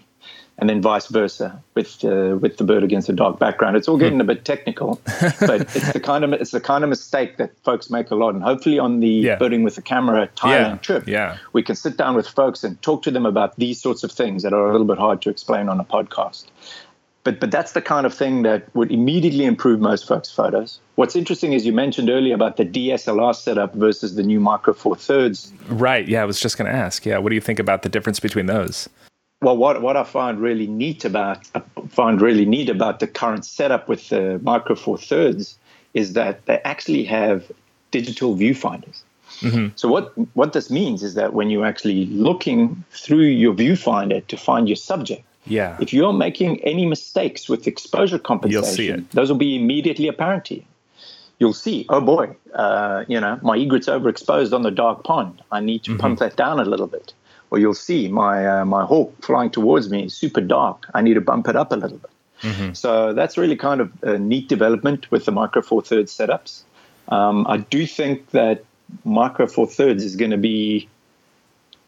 and 0.60 0.70
then 0.70 0.82
vice 0.82 1.08
versa 1.08 1.62
with 1.74 2.04
uh, 2.04 2.38
with 2.40 2.58
the 2.58 2.64
bird 2.64 2.84
against 2.84 3.10
a 3.10 3.14
dark 3.14 3.40
background. 3.40 3.78
It's 3.78 3.88
all 3.88 3.96
hmm. 3.96 4.02
getting 4.02 4.22
a 4.22 4.26
bit 4.26 4.46
technical, 4.46 5.02
but 5.40 5.62
it's 5.76 5.94
the 5.94 6.00
kind 6.00 6.24
of 6.24 6.34
it's 6.34 6.52
the 6.52 6.62
kind 6.62 6.84
of 6.84 6.90
mistake 6.90 7.38
that 7.38 7.52
folks 7.64 7.90
make 7.90 8.12
a 8.12 8.16
lot. 8.16 8.34
And 8.36 8.44
hopefully, 8.44 8.78
on 8.78 9.00
the 9.00 9.08
yeah. 9.08 9.36
birding 9.38 9.64
with 9.64 9.76
the 9.76 9.82
camera 9.82 10.30
Thailand 10.36 10.70
yeah. 10.72 10.78
trip, 10.78 11.08
yeah. 11.08 11.38
we 11.54 11.64
can 11.64 11.76
sit 11.76 11.98
down 11.98 12.16
with 12.16 12.28
folks 12.28 12.64
and 12.64 12.80
talk 12.82 13.04
to 13.04 13.12
them 13.12 13.26
about 13.26 13.56
these 13.56 13.82
sorts 13.82 14.04
of 14.04 14.12
things 14.12 14.44
that 14.44 14.54
are 14.54 14.68
a 14.68 14.72
little 14.72 14.88
bit 14.88 14.98
hard 14.98 15.22
to 15.24 15.30
explain 15.30 15.70
on 15.70 15.80
a 15.80 15.86
podcast. 15.86 16.46
But 17.24 17.40
but 17.40 17.52
that's 17.52 17.72
the 17.72 17.82
kind 17.82 18.06
of 18.06 18.14
thing 18.14 18.44
that 18.44 18.74
would 18.76 18.92
immediately 18.92 19.46
improve 19.46 19.80
most 19.80 20.08
folks' 20.08 20.30
photos. 20.30 20.80
What's 20.96 21.16
interesting 21.16 21.54
is 21.54 21.66
you 21.66 21.72
mentioned 21.72 22.10
earlier 22.10 22.36
about 22.36 22.58
the 22.58 22.66
DSLR 22.66 23.34
setup 23.34 23.74
versus 23.76 24.16
the 24.16 24.24
new 24.24 24.42
Micro 24.42 24.74
Four 24.74 24.98
Thirds. 24.98 25.54
Right. 25.70 26.06
Yeah, 26.06 26.22
I 26.22 26.26
was 26.26 26.42
just 26.42 26.58
going 26.58 26.70
to 26.70 26.78
ask. 26.78 27.06
Yeah, 27.06 27.20
what 27.20 27.30
do 27.30 27.36
you 27.36 27.42
think 27.42 27.60
about 27.60 27.84
the 27.84 27.90
difference 27.90 28.20
between 28.20 28.48
those? 28.48 28.90
Well, 29.42 29.56
what, 29.56 29.82
what 29.82 29.96
I 29.96 30.04
find 30.04 30.40
really 30.40 30.68
neat 30.68 31.06
about 31.06 31.48
I 31.56 31.62
find 31.90 32.22
really 32.22 32.46
neat 32.46 32.70
about 32.70 33.00
the 33.00 33.08
current 33.08 33.46
setup 33.46 33.88
with 33.88 34.10
the 34.10 34.40
Micro 34.44 34.76
Four 34.76 34.98
Thirds 34.98 35.58
is 35.94 36.14
that 36.14 36.46
they 36.46 36.60
actually 36.60 37.04
have 37.06 37.52
digital 37.92 38.36
viewfinders. 38.36 39.02
Mm-hmm. 39.40 39.70
So 39.76 39.88
what 39.88 40.14
what 40.36 40.54
this 40.54 40.70
means 40.70 41.04
is 41.04 41.14
that 41.14 41.34
when 41.34 41.50
you're 41.50 41.66
actually 41.66 42.06
looking 42.08 42.84
through 42.92 43.28
your 43.28 43.54
viewfinder 43.54 44.26
to 44.28 44.36
find 44.36 44.68
your 44.68 44.76
subject, 44.76 45.24
yeah, 45.46 45.78
if 45.80 45.94
you're 45.94 46.14
making 46.14 46.62
any 46.64 46.86
mistakes 46.86 47.48
with 47.48 47.66
exposure 47.66 48.20
compensation, 48.20 49.08
those 49.12 49.32
will 49.32 49.38
be 49.38 49.56
immediately 49.56 50.08
apparent 50.08 50.46
to 50.46 50.56
you. 50.56 50.64
You'll 51.38 51.54
see, 51.54 51.86
oh 51.88 52.02
boy, 52.02 52.36
uh, 52.54 53.06
you 53.08 53.22
know, 53.22 53.40
my 53.42 53.56
egret's 53.58 53.88
overexposed 53.88 54.52
on 54.52 54.64
the 54.64 54.72
dark 54.72 55.06
pond. 55.06 55.42
I 55.54 55.62
need 55.62 55.86
to 55.86 55.92
mm-hmm. 55.92 56.02
pump 56.02 56.20
that 56.20 56.36
down 56.36 56.60
a 56.60 56.66
little 56.66 56.88
bit 56.88 57.14
or 57.52 57.60
you'll 57.60 57.74
see 57.74 58.08
my 58.08 58.48
uh, 58.60 58.66
my 58.66 58.86
hawk 58.86 59.14
flying 59.24 59.50
towards 59.50 59.90
me 59.90 60.06
is 60.06 60.14
super 60.14 60.42
dark. 60.42 60.86
I 60.94 61.02
need 61.02 61.16
to 61.16 61.22
bump 61.22 61.48
it 61.48 61.56
up 61.56 61.72
a 61.72 61.76
little 61.76 61.98
bit. 61.98 62.12
Mm-hmm. 62.42 62.74
So 62.74 63.14
that's 63.14 63.38
really 63.38 63.56
kind 63.56 63.82
of 63.82 63.92
a 64.04 64.18
neat 64.18 64.48
development 64.48 65.12
with 65.12 65.26
the 65.26 65.32
Micro 65.32 65.62
Four 65.62 65.82
Thirds 65.82 66.16
setups. 66.16 66.62
Um, 67.10 67.46
I 67.48 67.58
do 67.58 67.86
think 67.86 68.30
that 68.32 68.64
Micro 69.04 69.48
Four 69.48 69.68
Thirds 69.68 70.04
is 70.04 70.16
going 70.16 70.32
to 70.32 70.38
be 70.38 70.88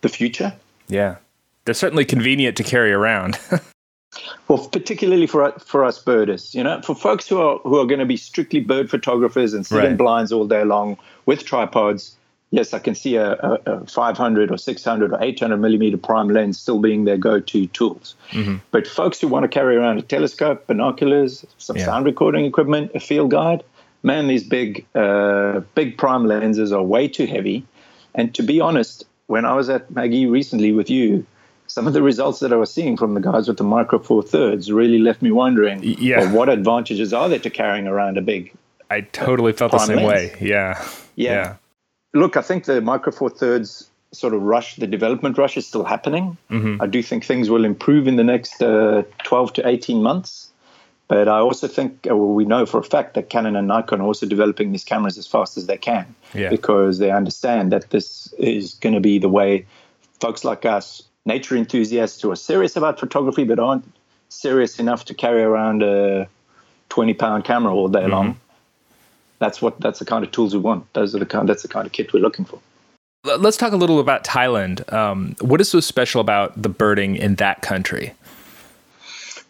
the 0.02 0.10
future. 0.10 0.54
Yeah, 0.88 1.18
they're 1.66 1.74
certainly 1.74 2.06
convenient 2.06 2.58
to 2.58 2.64
carry 2.64 2.92
around. 2.92 3.40
well, 4.48 4.68
particularly 4.68 5.28
for 5.28 5.52
for 5.60 5.86
us 5.86 6.00
birders, 6.00 6.54
you 6.54 6.64
know, 6.64 6.82
for 6.82 6.96
folks 6.96 7.28
who 7.28 7.40
are 7.40 7.60
who 7.60 7.80
are 7.80 7.86
going 7.86 8.00
to 8.00 8.06
be 8.06 8.18
strictly 8.18 8.60
bird 8.60 8.90
photographers 8.90 9.54
and 9.54 9.66
sit 9.66 9.78
right. 9.78 9.86
in 9.86 9.98
blinds 9.98 10.32
all 10.32 10.48
day 10.48 10.66
long 10.66 10.98
with 11.26 11.46
tripods, 11.46 12.16
yes, 12.52 12.74
I 12.74 12.80
can 12.80 12.94
see 12.94 13.16
a, 13.16 13.32
a, 13.34 13.60
a, 13.66 13.88
500 13.88 14.52
or 14.52 14.58
600 14.58 15.14
or 15.14 15.22
800 15.22 15.58
millimeter 15.58 15.98
prime 15.98 16.28
lens 16.28 16.60
still 16.60 16.80
being 16.80 17.06
their 17.06 17.18
go-to 17.18 17.68
tools. 17.68 18.16
Mm-hmm. 18.32 18.58
But 18.70 18.88
folks 18.88 19.20
who 19.20 19.28
want 19.28 19.44
to 19.44 19.48
carry 19.48 19.78
around 19.78 19.98
a 19.98 20.02
telescope, 20.02 20.68
binoculars, 20.68 21.46
some 21.58 21.78
yeah. 21.78 21.86
sound 21.86 22.06
recording 22.06 22.46
equipment, 22.46 22.92
a 22.94 23.00
field 23.00 23.32
guide, 23.32 23.64
man, 24.04 24.28
these 24.28 24.44
big, 24.44 24.86
uh, 24.94 25.62
big 25.76 25.98
prime 25.98 26.26
lenses 26.26 26.72
are 26.72 26.84
way 26.84 27.08
too 27.08 27.26
heavy. 27.26 27.66
And 28.14 28.36
to 28.36 28.44
be 28.44 28.60
honest, 28.60 29.06
when 29.28 29.46
I 29.46 29.56
was 29.56 29.70
at 29.70 29.90
Magee 29.90 30.26
recently 30.26 30.74
with 30.74 30.90
you, 30.90 31.26
some 31.68 31.88
of 31.88 31.94
the 31.94 32.04
results 32.04 32.40
that 32.40 32.52
I 32.52 32.58
was 32.58 32.74
seeing 32.74 32.98
from 32.98 33.14
the 33.14 33.22
guys 33.22 33.48
with 33.48 33.56
the 33.56 33.64
micro 33.64 33.98
four 33.98 34.22
thirds 34.22 34.70
really 34.74 35.00
left 35.00 35.22
me 35.22 35.32
wondering, 35.32 35.82
yeah. 35.82 36.18
well, 36.18 36.36
what 36.36 36.50
advantages 36.50 37.14
are 37.14 37.30
there 37.30 37.40
to 37.40 37.50
carrying 37.50 37.88
around 37.88 38.18
a 38.18 38.22
big? 38.22 38.54
I 38.90 39.02
totally 39.02 39.54
felt 39.54 39.72
the 39.72 39.80
same 39.80 39.98
lens? 39.98 40.10
way. 40.10 40.36
Yeah. 40.42 40.86
yeah. 41.16 41.32
yeah 41.32 41.56
look, 42.14 42.38
I 42.38 42.42
think 42.42 42.66
the 42.66 42.82
Micro 42.82 43.12
Four 43.12 43.30
Thirds 43.30 43.90
sort 44.12 44.34
of 44.34 44.42
rush, 44.42 44.76
the 44.76 44.88
development 44.88 45.38
rush 45.38 45.58
is 45.58 45.66
still 45.66 45.86
happening. 45.86 46.38
Mm-hmm. 46.50 46.82
I 46.82 46.88
do 46.88 47.02
think 47.02 47.24
things 47.24 47.50
will 47.50 47.66
improve 47.66 48.08
in 48.08 48.18
the 48.18 48.24
next 48.24 48.62
uh, 48.62 49.04
12 49.24 49.54
to 49.54 49.68
18 49.68 50.04
months. 50.04 50.50
But 51.08 51.28
I 51.28 51.40
also 51.40 51.68
think, 51.68 52.08
uh, 52.10 52.16
well, 52.16 52.34
we 52.34 52.46
know 52.46 52.66
for 52.66 52.80
a 52.80 52.84
fact 52.84 53.16
that 53.16 53.30
Canon 53.30 53.58
and 53.58 53.68
Nikon 53.68 54.00
are 54.00 54.06
also 54.06 54.26
developing 54.26 54.72
these 54.72 54.86
cameras 54.86 55.18
as 55.18 55.28
fast 55.28 55.58
as 55.58 55.68
they 55.68 55.78
can 55.78 56.16
yeah. 56.34 56.50
because 56.50 57.00
they 57.00 57.12
understand 57.12 57.74
that 57.74 57.90
this 57.90 58.34
is 58.38 58.76
going 58.76 58.96
to 58.96 59.02
be 59.02 59.20
the 59.20 59.28
way 59.28 59.66
folks 60.22 60.46
like 60.46 60.66
us, 60.66 61.04
nature 61.26 61.58
enthusiasts 61.58 62.22
who 62.22 62.32
are 62.32 62.38
serious 62.38 62.78
about 62.78 62.98
photography 62.98 63.44
but 63.44 63.60
aren't 63.60 63.84
serious 64.30 64.80
enough 64.80 65.04
to 65.06 65.14
carry 65.14 65.44
around 65.44 65.84
a 65.84 66.30
20 66.88 67.14
pound 67.16 67.44
camera 67.44 67.74
all 67.74 67.90
day 67.90 68.02
mm-hmm. 68.04 68.12
long, 68.12 68.40
that's 69.42 69.62
what 69.62 69.82
that's 69.82 70.00
the 70.00 70.06
kind 70.06 70.24
of 70.24 70.32
tools 70.32 70.54
we 70.54 70.62
want. 70.62 70.94
Those 70.94 71.14
are 71.16 71.20
the 71.20 71.26
kind 71.26 71.50
that's 71.50 71.64
the 71.64 71.68
kind 71.68 71.86
of 71.86 71.92
kit 71.92 72.14
we're 72.14 72.20
looking 72.20 72.46
for. 72.46 72.60
Let's 73.24 73.58
talk 73.58 73.74
a 73.74 73.76
little 73.76 74.00
about 74.00 74.24
Thailand. 74.24 74.92
Um, 74.94 75.36
what 75.42 75.60
is 75.60 75.70
so 75.70 75.80
special 75.80 76.22
about 76.22 76.60
the 76.60 76.70
birding 76.70 77.16
in 77.16 77.36
that 77.36 77.62
country? 77.62 78.14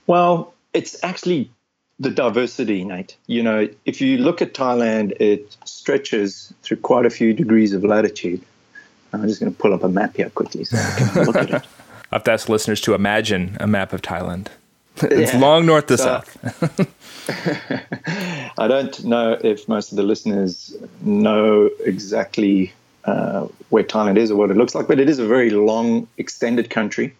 Well, 0.07 0.53
it's 0.73 1.01
actually 1.03 1.51
the 1.99 2.09
diversity, 2.09 2.83
Nate. 2.83 3.15
You 3.27 3.43
know, 3.43 3.67
if 3.85 4.01
you 4.01 4.17
look 4.17 4.41
at 4.41 4.53
Thailand, 4.53 5.15
it 5.21 5.55
stretches 5.65 6.53
through 6.63 6.77
quite 6.77 7.05
a 7.05 7.09
few 7.09 7.33
degrees 7.33 7.73
of 7.73 7.83
latitude. 7.83 8.41
I'm 9.13 9.27
just 9.27 9.39
going 9.39 9.53
to 9.53 9.57
pull 9.57 9.73
up 9.73 9.83
a 9.83 9.89
map 9.89 10.15
here 10.15 10.29
quickly 10.29 10.63
so 10.63 10.77
I 10.77 11.11
can 11.11 11.25
look 11.25 11.35
at 11.35 11.49
it. 11.49 11.63
I 12.11 12.15
have 12.15 12.23
to 12.25 12.31
ask 12.31 12.49
listeners 12.49 12.81
to 12.81 12.93
imagine 12.93 13.55
a 13.59 13.67
map 13.67 13.93
of 13.93 14.01
Thailand. 14.01 14.47
It's 15.11 15.33
yeah. 15.33 15.39
long 15.39 15.65
north 15.65 15.87
to 15.87 15.97
so, 15.97 16.03
south. 16.03 16.89
I 18.57 18.67
don't 18.67 19.03
know 19.03 19.37
if 19.43 19.67
most 19.67 19.91
of 19.91 19.97
the 19.97 20.03
listeners 20.03 20.75
know 21.01 21.69
exactly 21.83 22.73
uh, 23.05 23.47
where 23.69 23.83
Thailand 23.83 24.17
is 24.17 24.29
or 24.31 24.35
what 24.35 24.51
it 24.51 24.57
looks 24.57 24.75
like, 24.75 24.87
but 24.87 24.99
it 24.99 25.09
is 25.09 25.17
a 25.19 25.25
very 25.25 25.49
long, 25.49 26.07
extended 26.17 26.69
country. 26.69 27.15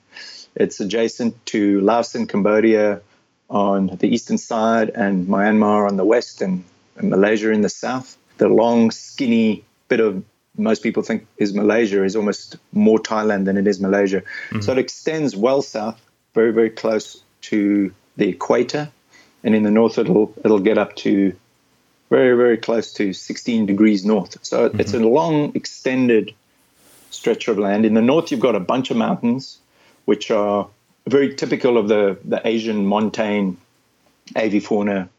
It's 0.55 0.79
adjacent 0.79 1.43
to 1.47 1.81
Laos 1.81 2.13
and 2.13 2.29
Cambodia 2.29 3.01
on 3.49 3.87
the 3.87 4.07
eastern 4.07 4.37
side, 4.37 4.89
and 4.89 5.27
Myanmar 5.27 5.87
on 5.89 5.97
the 5.97 6.05
west, 6.05 6.41
and, 6.41 6.63
and 6.97 7.09
Malaysia 7.09 7.51
in 7.51 7.61
the 7.61 7.69
south. 7.69 8.17
The 8.37 8.47
long, 8.47 8.91
skinny 8.91 9.63
bit 9.87 9.99
of 9.99 10.23
most 10.57 10.83
people 10.83 11.03
think 11.03 11.25
is 11.37 11.53
Malaysia 11.53 12.03
is 12.03 12.15
almost 12.15 12.57
more 12.73 12.99
Thailand 12.99 13.45
than 13.45 13.57
it 13.57 13.67
is 13.67 13.79
Malaysia. 13.79 14.21
Mm-hmm. 14.21 14.61
So 14.61 14.73
it 14.73 14.77
extends 14.77 15.35
well 15.35 15.61
south, 15.61 15.99
very, 16.33 16.51
very 16.51 16.69
close 16.69 17.23
to 17.41 17.93
the 18.17 18.29
equator 18.29 18.89
and 19.43 19.55
in 19.55 19.63
the 19.63 19.71
north 19.71 19.97
it'll 19.97 20.33
it'll 20.43 20.59
get 20.59 20.77
up 20.77 20.95
to 20.95 21.35
very 22.09 22.35
very 22.35 22.57
close 22.57 22.93
to 22.93 23.13
16 23.13 23.65
degrees 23.65 24.05
north. 24.05 24.37
So 24.45 24.69
mm-hmm. 24.69 24.79
it's 24.79 24.93
a 24.93 24.99
long 24.99 25.55
extended 25.55 26.33
stretch 27.09 27.47
of 27.47 27.57
land. 27.57 27.85
In 27.85 27.93
the 27.93 28.01
north, 28.01 28.31
you've 28.31 28.39
got 28.39 28.55
a 28.55 28.59
bunch 28.59 28.91
of 28.91 28.97
mountains, 28.97 29.59
which 30.05 30.31
are 30.31 30.67
very 31.07 31.35
typical 31.35 31.77
of 31.77 31.87
the 31.87 32.17
the 32.25 32.45
Asian 32.45 32.85
montane 32.85 33.57
avifauna 34.35 35.09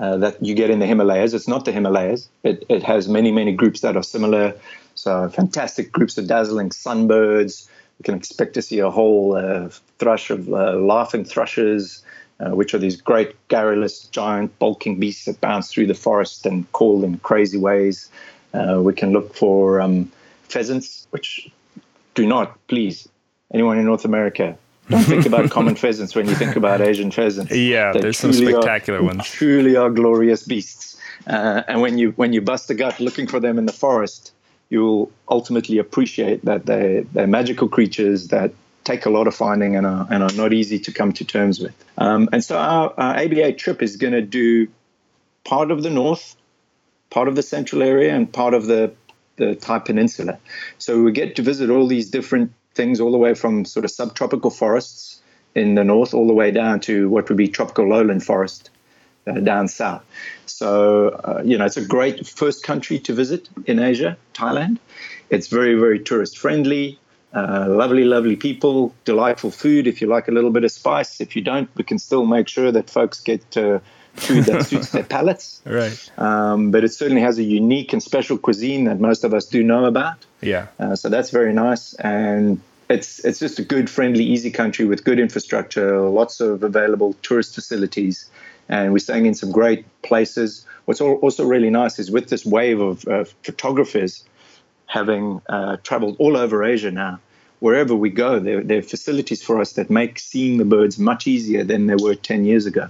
uh, 0.00 0.16
that 0.18 0.42
you 0.44 0.54
get 0.54 0.70
in 0.70 0.78
the 0.78 0.86
Himalayas. 0.86 1.34
It's 1.34 1.48
not 1.48 1.64
the 1.64 1.72
Himalayas. 1.72 2.28
It, 2.42 2.64
it 2.68 2.82
has 2.82 3.08
many, 3.08 3.30
many 3.30 3.52
groups 3.52 3.80
that 3.80 3.96
are 3.96 4.02
similar. 4.02 4.54
So, 4.94 5.28
fantastic 5.28 5.92
groups 5.92 6.18
of 6.18 6.26
dazzling 6.26 6.70
sunbirds. 6.70 7.68
You 7.98 8.04
can 8.04 8.14
expect 8.14 8.54
to 8.54 8.62
see 8.62 8.80
a 8.80 8.90
whole 8.90 9.36
uh, 9.36 9.68
thrush 9.98 10.30
of 10.30 10.48
uh, 10.48 10.74
laughing 10.74 11.24
thrushes, 11.24 12.02
uh, 12.40 12.50
which 12.50 12.74
are 12.74 12.78
these 12.78 13.00
great 13.00 13.36
garrulous, 13.48 14.06
giant, 14.06 14.58
bulking 14.58 14.98
beasts 14.98 15.26
that 15.26 15.40
bounce 15.40 15.70
through 15.70 15.86
the 15.86 15.94
forest 15.94 16.46
and 16.46 16.70
call 16.72 17.04
in 17.04 17.18
crazy 17.18 17.58
ways. 17.58 18.10
Uh, 18.52 18.80
we 18.82 18.92
can 18.92 19.12
look 19.12 19.34
for 19.34 19.80
um, 19.80 20.10
pheasants, 20.48 21.06
which 21.10 21.50
do 22.14 22.26
not, 22.26 22.58
please, 22.66 23.08
anyone 23.52 23.78
in 23.78 23.84
North 23.84 24.04
America, 24.04 24.58
don't 24.88 25.04
think 25.04 25.26
about 25.26 25.50
common 25.58 25.74
pheasants 25.74 26.14
when 26.14 26.28
you 26.28 26.34
think 26.34 26.56
about 26.56 26.80
Asian 26.80 27.10
pheasants. 27.10 27.54
Yeah, 27.54 27.92
they 27.92 28.00
there's 28.00 28.18
some 28.18 28.32
spectacular 28.32 29.00
are, 29.00 29.04
ones. 29.04 29.24
Truly 29.24 29.76
are 29.76 29.90
glorious 29.90 30.42
beasts. 30.42 30.98
Uh, 31.26 31.62
and 31.68 31.80
when 31.80 31.98
you 31.98 32.10
when 32.12 32.32
you 32.32 32.40
bust 32.40 32.68
a 32.70 32.74
gut 32.74 32.98
looking 32.98 33.26
for 33.26 33.38
them 33.38 33.58
in 33.58 33.66
the 33.66 33.72
forest, 33.72 34.32
you'll 34.72 35.12
ultimately 35.28 35.76
appreciate 35.76 36.44
that 36.46 36.64
they 36.64 37.04
they're 37.12 37.26
magical 37.26 37.68
creatures 37.68 38.28
that 38.28 38.52
take 38.84 39.04
a 39.06 39.10
lot 39.10 39.26
of 39.26 39.34
finding 39.34 39.76
and 39.76 39.86
are, 39.86 40.06
and 40.10 40.22
are 40.22 40.32
not 40.34 40.52
easy 40.52 40.78
to 40.78 40.92
come 40.92 41.12
to 41.12 41.24
terms 41.24 41.60
with. 41.60 41.74
Um, 41.98 42.28
and 42.32 42.42
so 42.42 42.56
our, 42.56 42.92
our 42.96 43.16
ABA 43.16 43.52
trip 43.52 43.82
is 43.82 43.96
going 43.96 44.14
to 44.14 44.22
do 44.22 44.68
part 45.44 45.70
of 45.70 45.82
the 45.82 45.90
north, 45.90 46.34
part 47.10 47.28
of 47.28 47.36
the 47.36 47.42
central 47.42 47.82
area, 47.82 48.12
and 48.14 48.32
part 48.32 48.54
of 48.54 48.66
the, 48.66 48.92
the 49.36 49.54
Thai 49.54 49.78
peninsula. 49.78 50.38
So 50.78 51.02
we 51.02 51.12
get 51.12 51.36
to 51.36 51.42
visit 51.42 51.70
all 51.70 51.86
these 51.86 52.10
different 52.10 52.52
things, 52.74 52.98
all 52.98 53.12
the 53.12 53.18
way 53.18 53.34
from 53.34 53.64
sort 53.66 53.84
of 53.84 53.90
subtropical 53.90 54.50
forests 54.50 55.20
in 55.54 55.74
the 55.74 55.84
north, 55.84 56.14
all 56.14 56.26
the 56.26 56.34
way 56.34 56.50
down 56.50 56.80
to 56.80 57.08
what 57.08 57.28
would 57.28 57.38
be 57.38 57.46
tropical 57.46 57.86
lowland 57.88 58.24
forest 58.24 58.70
uh, 59.26 59.32
down 59.32 59.68
south. 59.68 60.04
So, 60.46 61.08
uh, 61.08 61.42
you 61.44 61.58
know, 61.58 61.64
it's 61.64 61.76
a 61.76 61.84
great 61.84 62.26
first 62.26 62.62
country 62.62 62.98
to 63.00 63.12
visit 63.12 63.48
in 63.66 63.78
Asia, 63.78 64.16
Thailand. 64.34 64.78
It's 65.30 65.48
very, 65.48 65.74
very 65.74 66.00
tourist 66.00 66.38
friendly. 66.38 66.98
Uh, 67.34 67.66
lovely, 67.68 68.04
lovely 68.04 68.36
people, 68.36 68.94
delightful 69.06 69.50
food. 69.50 69.86
If 69.86 70.02
you 70.02 70.06
like 70.06 70.28
a 70.28 70.32
little 70.32 70.50
bit 70.50 70.64
of 70.64 70.70
spice, 70.70 71.20
if 71.20 71.34
you 71.34 71.42
don't, 71.42 71.70
we 71.76 71.84
can 71.84 71.98
still 71.98 72.26
make 72.26 72.46
sure 72.46 72.70
that 72.70 72.90
folks 72.90 73.20
get 73.20 73.56
uh, 73.56 73.78
food 74.14 74.44
that 74.44 74.66
suits 74.66 74.90
their 74.90 75.04
palates. 75.16 75.62
Right. 75.64 76.10
Um, 76.18 76.70
but 76.70 76.84
it 76.84 76.92
certainly 76.92 77.22
has 77.22 77.38
a 77.38 77.42
unique 77.42 77.92
and 77.92 78.02
special 78.02 78.36
cuisine 78.36 78.84
that 78.84 79.00
most 79.00 79.24
of 79.24 79.32
us 79.32 79.46
do 79.46 79.62
know 79.62 79.86
about. 79.86 80.26
Yeah. 80.42 80.66
Uh, 80.78 80.94
so 80.96 81.08
that's 81.08 81.30
very 81.30 81.54
nice, 81.54 81.94
and 81.94 82.60
it's 82.90 83.24
it's 83.24 83.38
just 83.38 83.58
a 83.58 83.64
good, 83.64 83.88
friendly, 83.88 84.24
easy 84.24 84.50
country 84.50 84.84
with 84.84 85.04
good 85.04 85.18
infrastructure, 85.18 86.00
lots 86.00 86.40
of 86.40 86.62
available 86.62 87.14
tourist 87.22 87.54
facilities, 87.54 88.30
and 88.68 88.92
we're 88.92 88.98
staying 88.98 89.26
in 89.26 89.34
some 89.34 89.52
great 89.52 89.84
places. 90.02 90.66
What's 90.84 91.00
also 91.00 91.44
really 91.44 91.70
nice 91.70 91.98
is 91.98 92.10
with 92.10 92.28
this 92.28 92.44
wave 92.44 92.80
of 92.80 93.06
uh, 93.06 93.24
photographers 93.42 94.24
having 94.86 95.40
uh, 95.48 95.76
traveled 95.82 96.16
all 96.18 96.36
over 96.36 96.64
Asia 96.64 96.90
now. 96.90 97.20
Wherever 97.60 97.94
we 97.94 98.10
go, 98.10 98.40
there, 98.40 98.62
there 98.62 98.78
are 98.78 98.82
facilities 98.82 99.42
for 99.42 99.60
us 99.60 99.74
that 99.74 99.88
make 99.88 100.18
seeing 100.18 100.58
the 100.58 100.64
birds 100.64 100.98
much 100.98 101.26
easier 101.26 101.62
than 101.64 101.86
they 101.86 101.94
were 101.94 102.14
10 102.14 102.44
years 102.44 102.66
ago. 102.66 102.88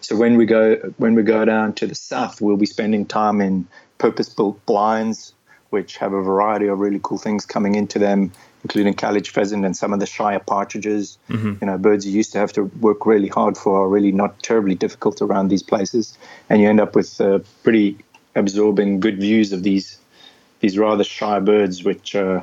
So 0.00 0.16
when 0.16 0.36
we 0.36 0.46
go 0.46 0.76
when 0.96 1.14
we 1.14 1.22
go 1.22 1.44
down 1.44 1.74
to 1.74 1.86
the 1.86 1.94
south, 1.94 2.40
we'll 2.40 2.56
be 2.56 2.66
spending 2.66 3.06
time 3.06 3.40
in 3.40 3.68
purpose-built 3.98 4.66
blinds, 4.66 5.32
which 5.70 5.96
have 5.96 6.12
a 6.12 6.22
variety 6.22 6.66
of 6.66 6.78
really 6.78 7.00
cool 7.02 7.18
things 7.18 7.46
coming 7.46 7.74
into 7.74 7.98
them, 7.98 8.30
including 8.62 8.94
Kalij 8.94 9.28
pheasant 9.28 9.64
and 9.64 9.76
some 9.76 9.92
of 9.92 10.00
the 10.00 10.06
shire 10.06 10.40
partridges. 10.40 11.18
Mm-hmm. 11.28 11.54
You 11.60 11.66
know, 11.66 11.78
birds 11.78 12.06
you 12.06 12.12
used 12.12 12.32
to 12.32 12.38
have 12.38 12.52
to 12.54 12.64
work 12.80 13.06
really 13.06 13.28
hard 13.28 13.56
for 13.56 13.84
are 13.84 13.88
really 13.88 14.12
not 14.12 14.42
terribly 14.42 14.74
difficult 14.74 15.22
around 15.22 15.48
these 15.48 15.62
places, 15.62 16.16
and 16.48 16.60
you 16.60 16.68
end 16.68 16.80
up 16.80 16.94
with 16.94 17.20
uh, 17.20 17.40
pretty 17.62 17.96
absorbing 18.34 19.00
good 19.00 19.18
views 19.18 19.52
of 19.52 19.62
these 19.62 19.98
these 20.60 20.76
rather 20.76 21.04
shy 21.04 21.40
birds, 21.40 21.84
which 21.84 22.14
uh, 22.14 22.42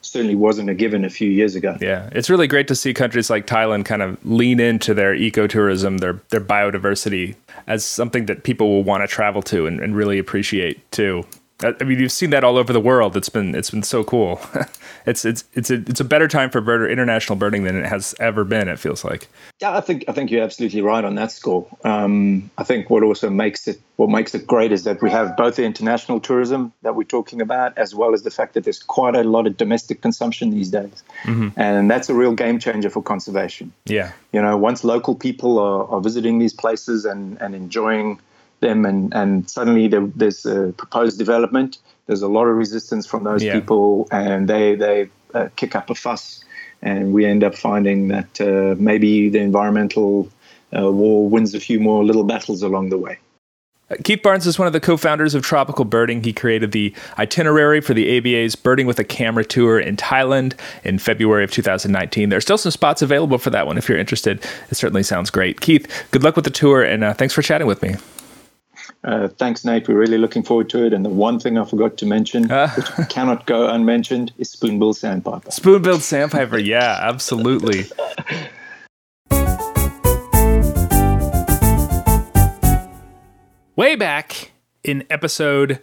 certainly 0.00 0.34
wasn't 0.34 0.68
a 0.68 0.74
given 0.74 1.04
a 1.04 1.10
few 1.10 1.30
years 1.30 1.54
ago. 1.54 1.76
Yeah, 1.80 2.08
it's 2.12 2.28
really 2.28 2.46
great 2.46 2.68
to 2.68 2.74
see 2.74 2.92
countries 2.92 3.30
like 3.30 3.46
Thailand 3.46 3.84
kind 3.84 4.02
of 4.02 4.24
lean 4.24 4.60
into 4.60 4.94
their 4.94 5.14
ecotourism, 5.14 6.00
their 6.00 6.20
their 6.30 6.40
biodiversity 6.40 7.36
as 7.66 7.84
something 7.84 8.26
that 8.26 8.42
people 8.42 8.68
will 8.68 8.84
want 8.84 9.02
to 9.02 9.08
travel 9.08 9.42
to 9.42 9.66
and, 9.66 9.80
and 9.80 9.96
really 9.96 10.18
appreciate 10.18 10.90
too. 10.90 11.24
I 11.64 11.84
mean, 11.84 11.98
you've 11.98 12.12
seen 12.12 12.30
that 12.30 12.44
all 12.44 12.56
over 12.56 12.72
the 12.72 12.80
world. 12.80 13.16
It's 13.16 13.28
been 13.28 13.54
it's 13.54 13.70
been 13.70 13.82
so 13.82 14.04
cool. 14.04 14.40
it's 15.06 15.24
it's 15.24 15.44
it's 15.54 15.70
a 15.70 15.74
it's 15.74 16.00
a 16.00 16.04
better 16.04 16.28
time 16.28 16.50
for 16.50 16.60
bird 16.60 16.90
international 16.90 17.36
birding 17.36 17.64
than 17.64 17.76
it 17.76 17.86
has 17.86 18.14
ever 18.20 18.44
been. 18.44 18.68
It 18.68 18.78
feels 18.78 19.04
like. 19.04 19.28
Yeah, 19.60 19.76
I 19.76 19.80
think 19.80 20.04
I 20.08 20.12
think 20.12 20.30
you're 20.30 20.42
absolutely 20.42 20.82
right 20.82 21.04
on 21.04 21.14
that 21.14 21.32
score. 21.32 21.66
Um, 21.84 22.50
I 22.58 22.64
think 22.64 22.90
what 22.90 23.02
also 23.02 23.30
makes 23.30 23.66
it 23.66 23.80
what 23.96 24.10
makes 24.10 24.34
it 24.34 24.46
great 24.46 24.72
is 24.72 24.84
that 24.84 25.00
we 25.00 25.10
have 25.10 25.36
both 25.36 25.56
the 25.56 25.64
international 25.64 26.20
tourism 26.20 26.72
that 26.82 26.94
we're 26.96 27.04
talking 27.04 27.40
about, 27.40 27.78
as 27.78 27.94
well 27.94 28.12
as 28.12 28.22
the 28.22 28.30
fact 28.30 28.54
that 28.54 28.64
there's 28.64 28.82
quite 28.82 29.14
a 29.14 29.24
lot 29.24 29.46
of 29.46 29.56
domestic 29.56 30.02
consumption 30.02 30.50
these 30.50 30.70
days, 30.70 31.02
mm-hmm. 31.22 31.48
and 31.58 31.90
that's 31.90 32.08
a 32.08 32.14
real 32.14 32.34
game 32.34 32.58
changer 32.58 32.90
for 32.90 33.02
conservation. 33.02 33.72
Yeah, 33.86 34.12
you 34.32 34.42
know, 34.42 34.56
once 34.56 34.84
local 34.84 35.14
people 35.14 35.58
are, 35.58 35.88
are 35.88 36.00
visiting 36.00 36.38
these 36.38 36.52
places 36.52 37.04
and 37.04 37.40
and 37.40 37.54
enjoying 37.54 38.18
them, 38.64 38.84
and, 38.84 39.14
and 39.14 39.48
suddenly 39.48 39.86
there, 39.86 40.06
there's 40.16 40.44
a 40.44 40.72
proposed 40.76 41.18
development. 41.18 41.78
There's 42.06 42.22
a 42.22 42.28
lot 42.28 42.46
of 42.46 42.56
resistance 42.56 43.06
from 43.06 43.24
those 43.24 43.42
yeah. 43.42 43.54
people, 43.54 44.08
and 44.10 44.48
they 44.48 44.74
they 44.74 45.08
uh, 45.34 45.48
kick 45.56 45.76
up 45.76 45.90
a 45.90 45.94
fuss, 45.94 46.44
and 46.82 47.12
we 47.12 47.24
end 47.24 47.44
up 47.44 47.54
finding 47.54 48.08
that 48.08 48.40
uh, 48.40 48.74
maybe 48.78 49.28
the 49.28 49.38
environmental 49.38 50.28
uh, 50.76 50.90
war 50.90 51.28
wins 51.28 51.54
a 51.54 51.60
few 51.60 51.78
more 51.78 52.04
little 52.04 52.24
battles 52.24 52.62
along 52.62 52.88
the 52.90 52.98
way. 52.98 53.18
Uh, 53.90 53.96
Keith 54.02 54.22
Barnes 54.22 54.46
is 54.46 54.58
one 54.58 54.66
of 54.66 54.72
the 54.72 54.80
co 54.80 54.96
founders 54.96 55.34
of 55.34 55.42
Tropical 55.42 55.84
Birding. 55.84 56.22
He 56.22 56.32
created 56.32 56.72
the 56.72 56.94
itinerary 57.18 57.80
for 57.80 57.92
the 57.92 58.16
ABA's 58.16 58.56
Birding 58.56 58.86
with 58.86 58.98
a 58.98 59.04
Camera 59.04 59.44
tour 59.44 59.78
in 59.78 59.96
Thailand 59.96 60.54
in 60.84 60.98
February 60.98 61.44
of 61.44 61.50
2019. 61.50 62.30
There 62.30 62.38
are 62.38 62.40
still 62.40 62.58
some 62.58 62.72
spots 62.72 63.02
available 63.02 63.38
for 63.38 63.50
that 63.50 63.66
one 63.66 63.76
if 63.76 63.88
you're 63.88 63.98
interested. 63.98 64.42
It 64.70 64.76
certainly 64.76 65.02
sounds 65.02 65.30
great. 65.30 65.60
Keith, 65.60 65.86
good 66.10 66.22
luck 66.22 66.34
with 66.34 66.46
the 66.46 66.50
tour, 66.50 66.82
and 66.82 67.04
uh, 67.04 67.12
thanks 67.12 67.34
for 67.34 67.42
chatting 67.42 67.66
with 67.66 67.82
me. 67.82 67.96
Uh, 69.04 69.28
thanks, 69.28 69.64
Nate. 69.66 69.86
We're 69.86 69.98
really 69.98 70.16
looking 70.16 70.42
forward 70.42 70.70
to 70.70 70.86
it. 70.86 70.94
And 70.94 71.04
the 71.04 71.10
one 71.10 71.38
thing 71.38 71.58
I 71.58 71.64
forgot 71.64 71.98
to 71.98 72.06
mention, 72.06 72.50
uh. 72.50 72.70
which 72.70 73.08
cannot 73.10 73.46
go 73.46 73.68
unmentioned, 73.68 74.32
is 74.38 74.50
spoonbill 74.50 74.94
sandpiper. 74.94 75.50
Spoonbill 75.50 76.00
sandpiper, 76.00 76.58
yeah, 76.58 76.98
absolutely. 77.02 77.84
Way 83.76 83.96
back 83.96 84.52
in 84.82 85.04
episode 85.10 85.82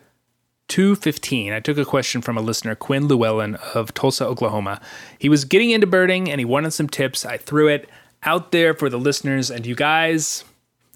215, 0.69 1.53
I 1.53 1.59
took 1.59 1.77
a 1.77 1.85
question 1.85 2.21
from 2.21 2.37
a 2.37 2.41
listener, 2.41 2.73
Quinn 2.73 3.07
Llewellyn 3.07 3.55
of 3.75 3.93
Tulsa, 3.93 4.25
Oklahoma. 4.25 4.81
He 5.19 5.29
was 5.29 5.45
getting 5.45 5.69
into 5.69 5.85
birding 5.85 6.31
and 6.31 6.39
he 6.39 6.45
wanted 6.45 6.71
some 6.71 6.87
tips. 6.87 7.25
I 7.25 7.37
threw 7.37 7.67
it 7.67 7.87
out 8.23 8.51
there 8.51 8.73
for 8.73 8.89
the 8.89 8.97
listeners, 8.97 9.51
and 9.51 9.65
you 9.65 9.75
guys, 9.75 10.43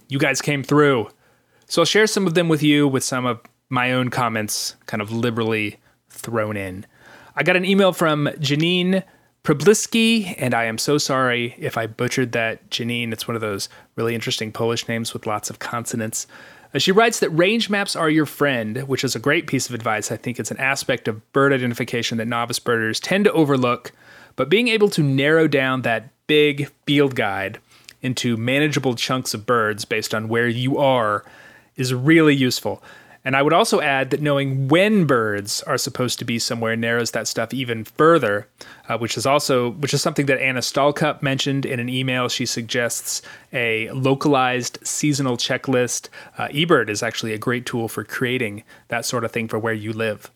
you 0.08 0.18
guys 0.18 0.42
came 0.42 0.64
through. 0.64 1.10
So 1.68 1.82
I'll 1.82 1.86
share 1.86 2.08
some 2.08 2.28
of 2.28 2.36
them 2.36 2.48
with 2.48 2.62
you 2.62 2.88
with 2.88 3.04
some 3.04 3.26
of 3.26 3.40
my 3.70 3.92
own 3.92 4.10
comments 4.10 4.76
kind 4.86 5.02
of 5.02 5.12
liberally 5.12 5.78
thrown 6.10 6.56
in. 6.56 6.86
I 7.36 7.44
got 7.44 7.56
an 7.56 7.66
email 7.66 7.92
from 7.92 8.28
Janine 8.40 9.04
Pribliski, 9.44 10.36
and 10.38 10.54
I 10.54 10.66
am 10.66 10.78
so 10.78 10.98
sorry 10.98 11.56
if 11.58 11.78
I 11.78 11.88
butchered 11.88 12.32
that. 12.32 12.70
Janine, 12.70 13.12
it's 13.12 13.28
one 13.28 13.36
of 13.36 13.42
those 13.42 13.70
really 13.96 14.16
interesting 14.16 14.52
Polish 14.52 14.88
names 14.88 15.14
with 15.14 15.28
lots 15.28 15.50
of 15.50 15.60
consonants. 15.60 16.28
Uh, 16.74 16.80
she 16.80 16.92
writes 16.92 17.20
that 17.20 17.30
range 17.30 17.70
maps 17.70 17.96
are 17.96 18.10
your 18.10 18.26
friend, 18.26 18.88
which 18.88 19.04
is 19.04 19.16
a 19.16 19.20
great 19.20 19.48
piece 19.48 19.68
of 19.68 19.76
advice. 19.76 20.12
I 20.12 20.18
think 20.18 20.40
it's 20.40 20.52
an 20.52 20.58
aspect 20.58 21.08
of 21.08 21.32
bird 21.34 21.52
identification 21.54 22.18
that 22.18 22.28
novice 22.28 22.60
birders 22.60 23.00
tend 23.00 23.26
to 23.26 23.32
overlook, 23.34 23.92
but 24.36 24.50
being 24.50 24.68
able 24.68 24.90
to 24.90 25.04
narrow 25.04 25.48
down 25.48 25.82
that 25.82 26.10
big 26.28 26.70
field 26.86 27.16
guide 27.16 27.60
into 28.02 28.38
manageable 28.38 28.96
chunks 28.96 29.34
of 29.34 29.46
birds 29.46 29.86
based 29.86 30.14
on 30.14 30.28
where 30.28 30.48
you 30.48 30.78
are 30.78 31.24
is 31.76 31.94
really 31.94 32.36
useful. 32.36 32.84
And 33.26 33.36
I 33.36 33.42
would 33.42 33.54
also 33.54 33.82
add 33.82 34.12
that 34.12 34.22
knowing 34.22 34.68
when 34.68 35.08
birds 35.08 35.64
are 35.64 35.80
supposed 35.80 36.20
to 36.20 36.26
be 36.26 36.38
somewhere 36.38 36.76
narrows 36.76 37.10
that 37.12 37.28
stuff 37.28 37.56
even 37.56 37.84
further, 37.84 38.48
uh, 38.88 39.00
which 39.00 39.18
is 39.18 39.26
also 39.26 39.72
which 39.72 39.96
is 39.96 40.02
something 40.04 40.28
that 40.28 40.40
Anna 40.40 40.60
Stahlcup 40.60 41.24
mentioned 41.24 41.66
in 41.66 41.80
an 41.80 41.90
email. 41.90 42.30
She 42.30 42.46
suggests 42.46 43.24
a 43.52 43.90
localized 43.90 44.78
seasonal 44.84 45.38
checklist. 45.38 46.10
Uh, 46.38 46.50
eBird 46.50 46.88
is 46.88 47.02
actually 47.02 47.34
a 47.34 47.40
great 47.40 47.66
tool 47.66 47.88
for 47.88 48.04
creating 48.04 48.64
that 48.90 49.06
sort 49.06 49.24
of 49.24 49.32
thing 49.32 49.48
for 49.48 49.58
where 49.58 49.74
you 49.74 49.92
live. 49.92 50.30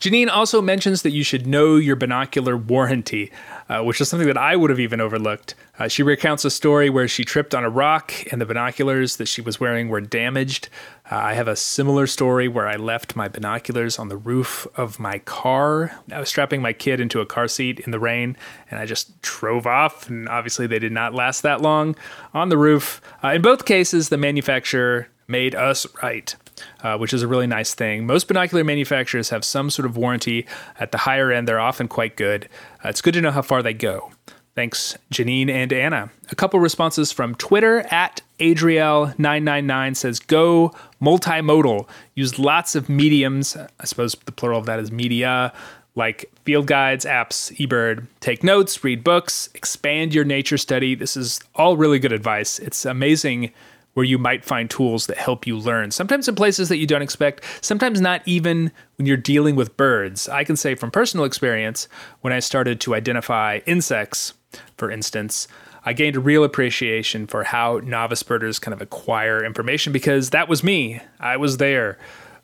Janine 0.00 0.30
also 0.30 0.62
mentions 0.62 1.02
that 1.02 1.10
you 1.10 1.22
should 1.22 1.46
know 1.46 1.76
your 1.76 1.94
binocular 1.94 2.56
warranty, 2.56 3.30
uh, 3.68 3.82
which 3.82 4.00
is 4.00 4.08
something 4.08 4.28
that 4.28 4.38
I 4.38 4.56
would 4.56 4.70
have 4.70 4.80
even 4.80 4.98
overlooked. 4.98 5.54
Uh, 5.78 5.88
she 5.88 6.02
recounts 6.02 6.42
a 6.46 6.50
story 6.50 6.88
where 6.88 7.06
she 7.06 7.22
tripped 7.22 7.54
on 7.54 7.64
a 7.64 7.68
rock 7.68 8.14
and 8.32 8.40
the 8.40 8.46
binoculars 8.46 9.16
that 9.16 9.28
she 9.28 9.42
was 9.42 9.60
wearing 9.60 9.90
were 9.90 10.00
damaged. 10.00 10.70
Uh, 11.12 11.16
I 11.16 11.34
have 11.34 11.48
a 11.48 11.54
similar 11.54 12.06
story 12.06 12.48
where 12.48 12.66
I 12.66 12.76
left 12.76 13.14
my 13.14 13.28
binoculars 13.28 13.98
on 13.98 14.08
the 14.08 14.16
roof 14.16 14.66
of 14.74 14.98
my 14.98 15.18
car. 15.18 15.94
I 16.10 16.18
was 16.18 16.30
strapping 16.30 16.62
my 16.62 16.72
kid 16.72 16.98
into 16.98 17.20
a 17.20 17.26
car 17.26 17.46
seat 17.46 17.78
in 17.80 17.90
the 17.90 18.00
rain 18.00 18.38
and 18.70 18.80
I 18.80 18.86
just 18.86 19.20
drove 19.20 19.66
off, 19.66 20.08
and 20.08 20.30
obviously 20.30 20.66
they 20.66 20.78
did 20.78 20.92
not 20.92 21.12
last 21.12 21.42
that 21.42 21.60
long 21.60 21.94
on 22.32 22.48
the 22.48 22.56
roof. 22.56 23.02
Uh, 23.22 23.32
in 23.32 23.42
both 23.42 23.66
cases, 23.66 24.08
the 24.08 24.16
manufacturer 24.16 25.08
made 25.28 25.54
us 25.54 25.86
right 26.02 26.34
uh, 26.82 26.96
which 26.98 27.12
is 27.12 27.22
a 27.22 27.28
really 27.28 27.46
nice 27.46 27.74
thing. 27.74 28.06
Most 28.06 28.28
binocular 28.28 28.64
manufacturers 28.64 29.30
have 29.30 29.44
some 29.44 29.70
sort 29.70 29.86
of 29.86 29.96
warranty. 29.96 30.46
At 30.78 30.92
the 30.92 30.98
higher 30.98 31.30
end, 31.30 31.48
they're 31.48 31.60
often 31.60 31.88
quite 31.88 32.16
good. 32.16 32.48
Uh, 32.84 32.88
it's 32.88 33.00
good 33.00 33.14
to 33.14 33.20
know 33.20 33.30
how 33.30 33.42
far 33.42 33.62
they 33.62 33.74
go. 33.74 34.10
Thanks, 34.56 34.98
Janine 35.12 35.48
and 35.48 35.72
Anna. 35.72 36.10
A 36.30 36.34
couple 36.34 36.58
responses 36.58 37.12
from 37.12 37.36
Twitter 37.36 37.80
at 37.90 38.20
Adriel999 38.40 39.96
says, 39.96 40.18
Go 40.18 40.74
multimodal. 41.00 41.88
Use 42.14 42.38
lots 42.38 42.74
of 42.74 42.88
mediums. 42.88 43.56
I 43.56 43.84
suppose 43.84 44.16
the 44.24 44.32
plural 44.32 44.58
of 44.58 44.66
that 44.66 44.80
is 44.80 44.90
media, 44.90 45.52
like 45.94 46.30
field 46.44 46.66
guides, 46.66 47.04
apps, 47.04 47.56
eBird. 47.58 48.06
Take 48.18 48.42
notes, 48.42 48.82
read 48.82 49.04
books, 49.04 49.48
expand 49.54 50.14
your 50.14 50.24
nature 50.24 50.58
study. 50.58 50.94
This 50.96 51.16
is 51.16 51.40
all 51.54 51.76
really 51.76 52.00
good 52.00 52.12
advice. 52.12 52.58
It's 52.58 52.84
amazing 52.84 53.52
where 53.94 54.04
you 54.04 54.18
might 54.18 54.44
find 54.44 54.70
tools 54.70 55.06
that 55.06 55.16
help 55.16 55.46
you 55.46 55.56
learn. 55.56 55.90
Sometimes 55.90 56.28
in 56.28 56.34
places 56.34 56.68
that 56.68 56.78
you 56.78 56.86
don't 56.86 57.02
expect, 57.02 57.44
sometimes 57.60 58.00
not 58.00 58.22
even 58.24 58.70
when 58.96 59.06
you're 59.06 59.16
dealing 59.16 59.56
with 59.56 59.76
birds. 59.76 60.28
I 60.28 60.44
can 60.44 60.56
say 60.56 60.74
from 60.74 60.90
personal 60.90 61.26
experience, 61.26 61.88
when 62.20 62.32
I 62.32 62.38
started 62.38 62.80
to 62.82 62.94
identify 62.94 63.60
insects, 63.66 64.34
for 64.76 64.90
instance, 64.90 65.48
I 65.84 65.92
gained 65.92 66.16
a 66.16 66.20
real 66.20 66.44
appreciation 66.44 67.26
for 67.26 67.44
how 67.44 67.80
novice 67.82 68.22
birders 68.22 68.58
kind 68.58 68.74
of 68.74 68.82
acquire 68.82 69.44
information 69.44 69.92
because 69.92 70.30
that 70.30 70.48
was 70.48 70.62
me. 70.62 71.00
I 71.18 71.36
was 71.36 71.56
there 71.56 71.98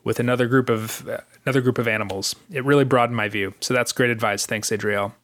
with 0.04 0.20
another 0.20 0.46
group 0.46 0.70
of 0.70 1.06
uh, 1.09 1.18
another 1.44 1.61
group 1.61 1.78
of 1.78 1.87
animals. 1.87 2.35
It 2.50 2.64
really 2.64 2.85
broadened 2.85 3.16
my 3.16 3.28
view. 3.28 3.54
So 3.61 3.74
that's 3.74 3.92
great 3.92 4.11
advice. 4.11 4.46
Thanks, 4.46 4.72
Adriel. 4.72 5.14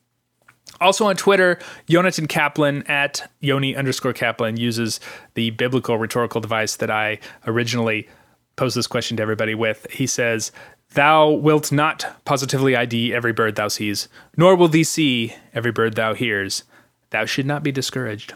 Also 0.80 1.06
on 1.06 1.16
Twitter, 1.16 1.58
Jonathan 1.88 2.26
Kaplan 2.26 2.82
at 2.84 3.30
Yoni 3.40 3.76
underscore 3.76 4.12
Kaplan 4.12 4.56
uses 4.56 5.00
the 5.34 5.50
biblical 5.50 5.98
rhetorical 5.98 6.40
device 6.40 6.76
that 6.76 6.90
I 6.90 7.18
originally 7.46 8.08
posed 8.56 8.76
this 8.76 8.86
question 8.86 9.16
to 9.16 9.22
everybody 9.22 9.54
with. 9.54 9.86
He 9.90 10.06
says, 10.06 10.50
Thou 10.94 11.30
wilt 11.30 11.72
not 11.72 12.24
positively 12.24 12.76
ID 12.76 13.14
every 13.14 13.32
bird 13.32 13.56
thou 13.56 13.68
sees, 13.68 14.08
nor 14.36 14.54
will 14.56 14.68
thee 14.68 14.84
see 14.84 15.34
every 15.54 15.72
bird 15.72 15.94
thou 15.94 16.14
hears. 16.14 16.64
Thou 17.10 17.24
should 17.24 17.46
not 17.46 17.62
be 17.62 17.72
discouraged. 17.72 18.34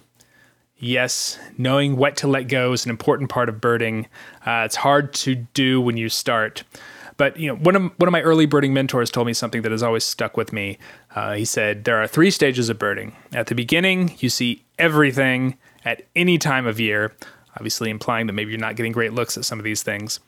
Yes, 0.79 1.39
knowing 1.57 1.97
what 1.97 2.17
to 2.19 2.29
let 2.29 2.49
go 2.49 2.73
is 2.73 2.85
an 2.85 2.91
important 2.91 3.31
part 3.31 3.49
of 3.49 3.61
birding. 3.61 4.07
Uh, 4.45 4.63
it's 4.67 4.77
hard 4.77 5.15
to 5.15 5.35
do 5.35 5.81
when 5.81 5.97
you 5.97 6.09
start. 6.09 6.65
But 7.17 7.39
you 7.39 7.49
know, 7.49 7.57
one 7.57 7.77
of 7.77 7.83
one 7.99 8.09
of 8.09 8.13
my 8.13 8.23
early 8.23 8.47
birding 8.47 8.75
mentors 8.75 9.11
told 9.11 9.27
me 9.27 9.33
something 9.33 9.63
that 9.63 9.73
has 9.73 9.83
always 9.83 10.05
stuck 10.05 10.37
with 10.37 10.53
me. 10.53 10.79
Uh, 11.15 11.35
he 11.35 11.45
said 11.45 11.85
there 11.85 12.01
are 12.01 12.07
three 12.07 12.31
stages 12.31 12.69
of 12.69 12.79
birding. 12.79 13.17
At 13.33 13.47
the 13.47 13.55
beginning, 13.55 14.15
you 14.19 14.29
see 14.29 14.65
everything 14.79 15.57
at 15.85 16.03
any 16.15 16.39
time 16.39 16.67
of 16.67 16.79
year, 16.79 17.15
obviously 17.55 17.91
implying 17.91 18.27
that 18.27 18.35
maybe 18.35 18.51
you're 18.51 18.61
not 18.61 18.77
getting 18.77 18.93
great 18.93 19.13
looks 19.13 19.37
at 19.37 19.45
some 19.45 19.59
of 19.59 19.65
these 19.65 19.83
things. 19.83 20.21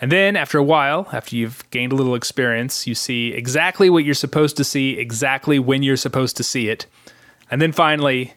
And 0.00 0.10
then 0.10 0.34
after 0.34 0.56
a 0.56 0.64
while, 0.64 1.06
after 1.12 1.36
you've 1.36 1.68
gained 1.70 1.92
a 1.92 1.94
little 1.94 2.14
experience, 2.14 2.86
you 2.86 2.94
see 2.94 3.34
exactly 3.34 3.90
what 3.90 4.04
you're 4.04 4.14
supposed 4.14 4.56
to 4.56 4.64
see, 4.64 4.98
exactly 4.98 5.58
when 5.58 5.82
you're 5.82 5.98
supposed 5.98 6.38
to 6.38 6.42
see 6.42 6.70
it. 6.70 6.86
And 7.50 7.60
then 7.60 7.72
finally, 7.72 8.32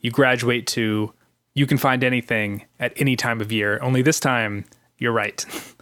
you 0.00 0.10
graduate 0.10 0.66
to 0.68 1.14
you 1.54 1.66
can 1.66 1.78
find 1.78 2.04
anything 2.04 2.66
at 2.78 2.92
any 2.96 3.16
time 3.16 3.40
of 3.40 3.50
year, 3.50 3.78
only 3.80 4.02
this 4.02 4.20
time 4.20 4.66
you're 4.98 5.12
right. 5.12 5.44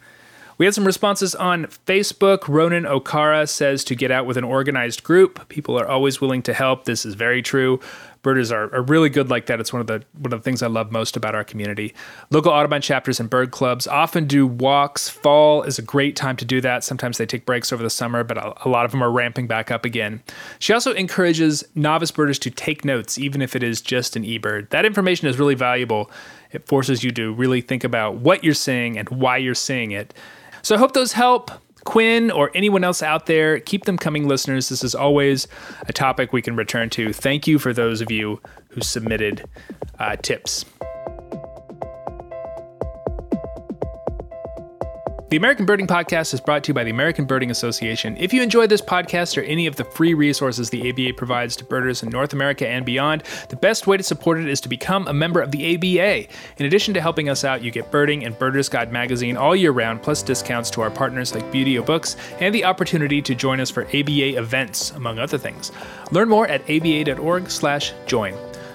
We 0.57 0.67
had 0.67 0.75
some 0.75 0.87
responses 0.87 1.35
on 1.35 1.67
Facebook. 1.87 2.47
Ronan 2.47 2.85
Okara 2.85 3.49
says 3.49 3.83
to 3.85 3.95
get 3.95 4.11
out 4.11 4.27
with 4.27 4.37
an 4.37 4.45
organized 4.45 5.03
group. 5.03 5.49
People 5.49 5.79
are 5.79 5.89
always 5.89 6.21
willing 6.21 6.43
to 6.43 6.55
help. 6.55 6.85
This 6.85 7.05
is 7.05 7.15
very 7.15 7.43
true. 7.43 7.81
Birders 8.23 8.51
are, 8.51 8.75
are 8.75 8.83
really 8.83 9.11
good 9.11 9.29
like 9.29 9.47
that. 9.47 9.61
It's 9.61 9.73
one 9.73 9.81
of 9.81 9.87
the 9.87 10.03
one 10.15 10.33
of 10.33 10.41
the 10.41 10.45
things 10.45 10.63
I 10.63 10.67
love 10.67 10.91
most 10.91 11.15
about 11.15 11.35
our 11.35 11.45
community. 11.45 11.93
Local 12.31 12.53
Audubon 12.53 12.81
chapters 12.81 13.21
and 13.21 13.29
bird 13.29 13.51
clubs 13.51 13.87
often 13.87 14.27
do 14.27 14.47
walks. 14.47 15.11
Fall 15.11 15.63
is 15.63 15.79
a 15.79 15.83
great 15.83 16.17
time 16.17 16.37
to 16.37 16.45
do 16.45 16.63
that. 16.63 16.85
Sometimes 16.85 17.19
they 17.19 17.27
take 17.27 17.45
breaks 17.45 17.71
over 17.71 17.83
the 17.83 17.91
summer, 17.91 18.25
but 18.25 18.39
a, 18.39 18.67
a 18.67 18.69
lot 18.69 18.87
of 18.87 18.93
them 18.93 19.03
are 19.03 19.11
ramping 19.11 19.47
back 19.47 19.71
up 19.71 19.85
again. 19.85 20.23
She 20.59 20.73
also 20.73 20.95
encourages 20.95 21.65
novice 21.75 22.11
birders 22.11 22.39
to 22.39 22.51
take 22.51 22.83
notes, 22.83 23.19
even 23.19 23.43
if 23.43 23.55
it 23.55 23.63
is 23.63 23.83
just 23.83 24.17
an 24.17 24.23
eBird. 24.23 24.71
That 24.71 24.87
information 24.87 25.29
is 25.29 25.39
really 25.39 25.55
valuable. 25.55 26.11
It 26.51 26.67
forces 26.67 27.05
you 27.05 27.11
to 27.13 27.35
really 27.35 27.61
think 27.61 27.85
about 27.85 28.17
what 28.17 28.43
you're 28.43 28.55
seeing 28.55 28.97
and 28.97 29.09
why 29.11 29.37
you're 29.37 29.55
seeing 29.55 29.91
it. 29.91 30.15
So 30.65 30.75
I 30.75 30.79
hope 30.79 30.95
those 30.95 31.13
help. 31.13 31.51
Quinn 31.85 32.31
or 32.31 32.51
anyone 32.55 32.83
else 32.83 33.03
out 33.03 33.27
there, 33.27 33.61
keep 33.61 33.85
them 33.85 33.99
coming, 33.99 34.27
listeners. 34.27 34.71
This 34.71 34.83
is 34.83 34.95
always 34.95 35.47
a 35.87 35.93
topic 35.93 36.33
we 36.33 36.41
can 36.41 36.57
return 36.57 36.89
to. 36.91 37.13
Thank 37.13 37.47
you 37.47 37.59
for 37.59 37.75
those 37.75 38.01
of 38.01 38.11
you 38.11 38.41
who 38.71 38.81
submitted 38.81 39.45
uh, 39.99 40.17
tips. 40.17 40.65
The 45.31 45.39
American 45.39 45.65
Birding 45.65 45.87
Podcast 45.87 46.35
is 46.35 46.41
brought 46.41 46.63
to 46.65 46.69
you 46.69 46.75
by 46.75 46.85
the 46.85 46.91
American 46.91 47.25
Birding 47.25 47.51
Association. 47.51 48.15
If 48.19 48.35
you 48.35 48.43
enjoy 48.43 48.67
this 48.67 48.83
podcast 48.83 49.39
or 49.39 49.41
any 49.41 49.67
of 49.67 49.75
the 49.75 49.85
free 49.85 50.13
resources 50.13 50.69
the 50.69 50.91
ABA 50.91 51.15
provides 51.17 51.57
to 51.57 51.65
birders 51.65 52.03
in 52.03 52.11
North 52.11 52.35
America 52.35 52.69
and 52.69 52.85
beyond, 52.85 53.23
the 53.49 53.57
best 53.57 53.87
way 53.87 53.97
to 53.97 54.03
support 54.03 54.39
it 54.39 54.47
is 54.47 54.61
to 54.61 54.69
become 54.69 55.09
a 55.09 55.15
member 55.15 55.41
of 55.41 55.51
the 55.51 55.75
ABA. 55.75 56.29
In 56.59 56.67
addition 56.67 56.93
to 56.95 57.01
helping 57.01 57.31
us 57.31 57.43
out, 57.43 57.63
you 57.63 57.71
get 57.71 57.91
Birding 57.91 58.25
and 58.25 58.39
Birders 58.39 58.69
Guide 58.69 58.93
magazine 58.93 59.39
all 59.39 59.57
year 59.57 59.73
round, 59.73 60.03
plus 60.03 60.23
discounts 60.23 60.71
to 60.71 60.83
our 60.83 60.91
partners 60.91 61.35
like 61.35 61.51
Buteo 61.51 61.85
Books, 61.85 62.17
and 62.39 62.55
the 62.55 62.67
opportunity 62.67 63.23
to 63.23 63.35
join 63.35 63.61
us 63.61 63.71
for 63.71 63.87
ABA 63.87 64.39
events, 64.39 64.91
among 64.91 65.19
other 65.19 65.39
things. 65.39 65.73
Learn 66.13 66.29
more 66.29 66.47
at 66.49 66.61
aba.org/join. 66.69 68.35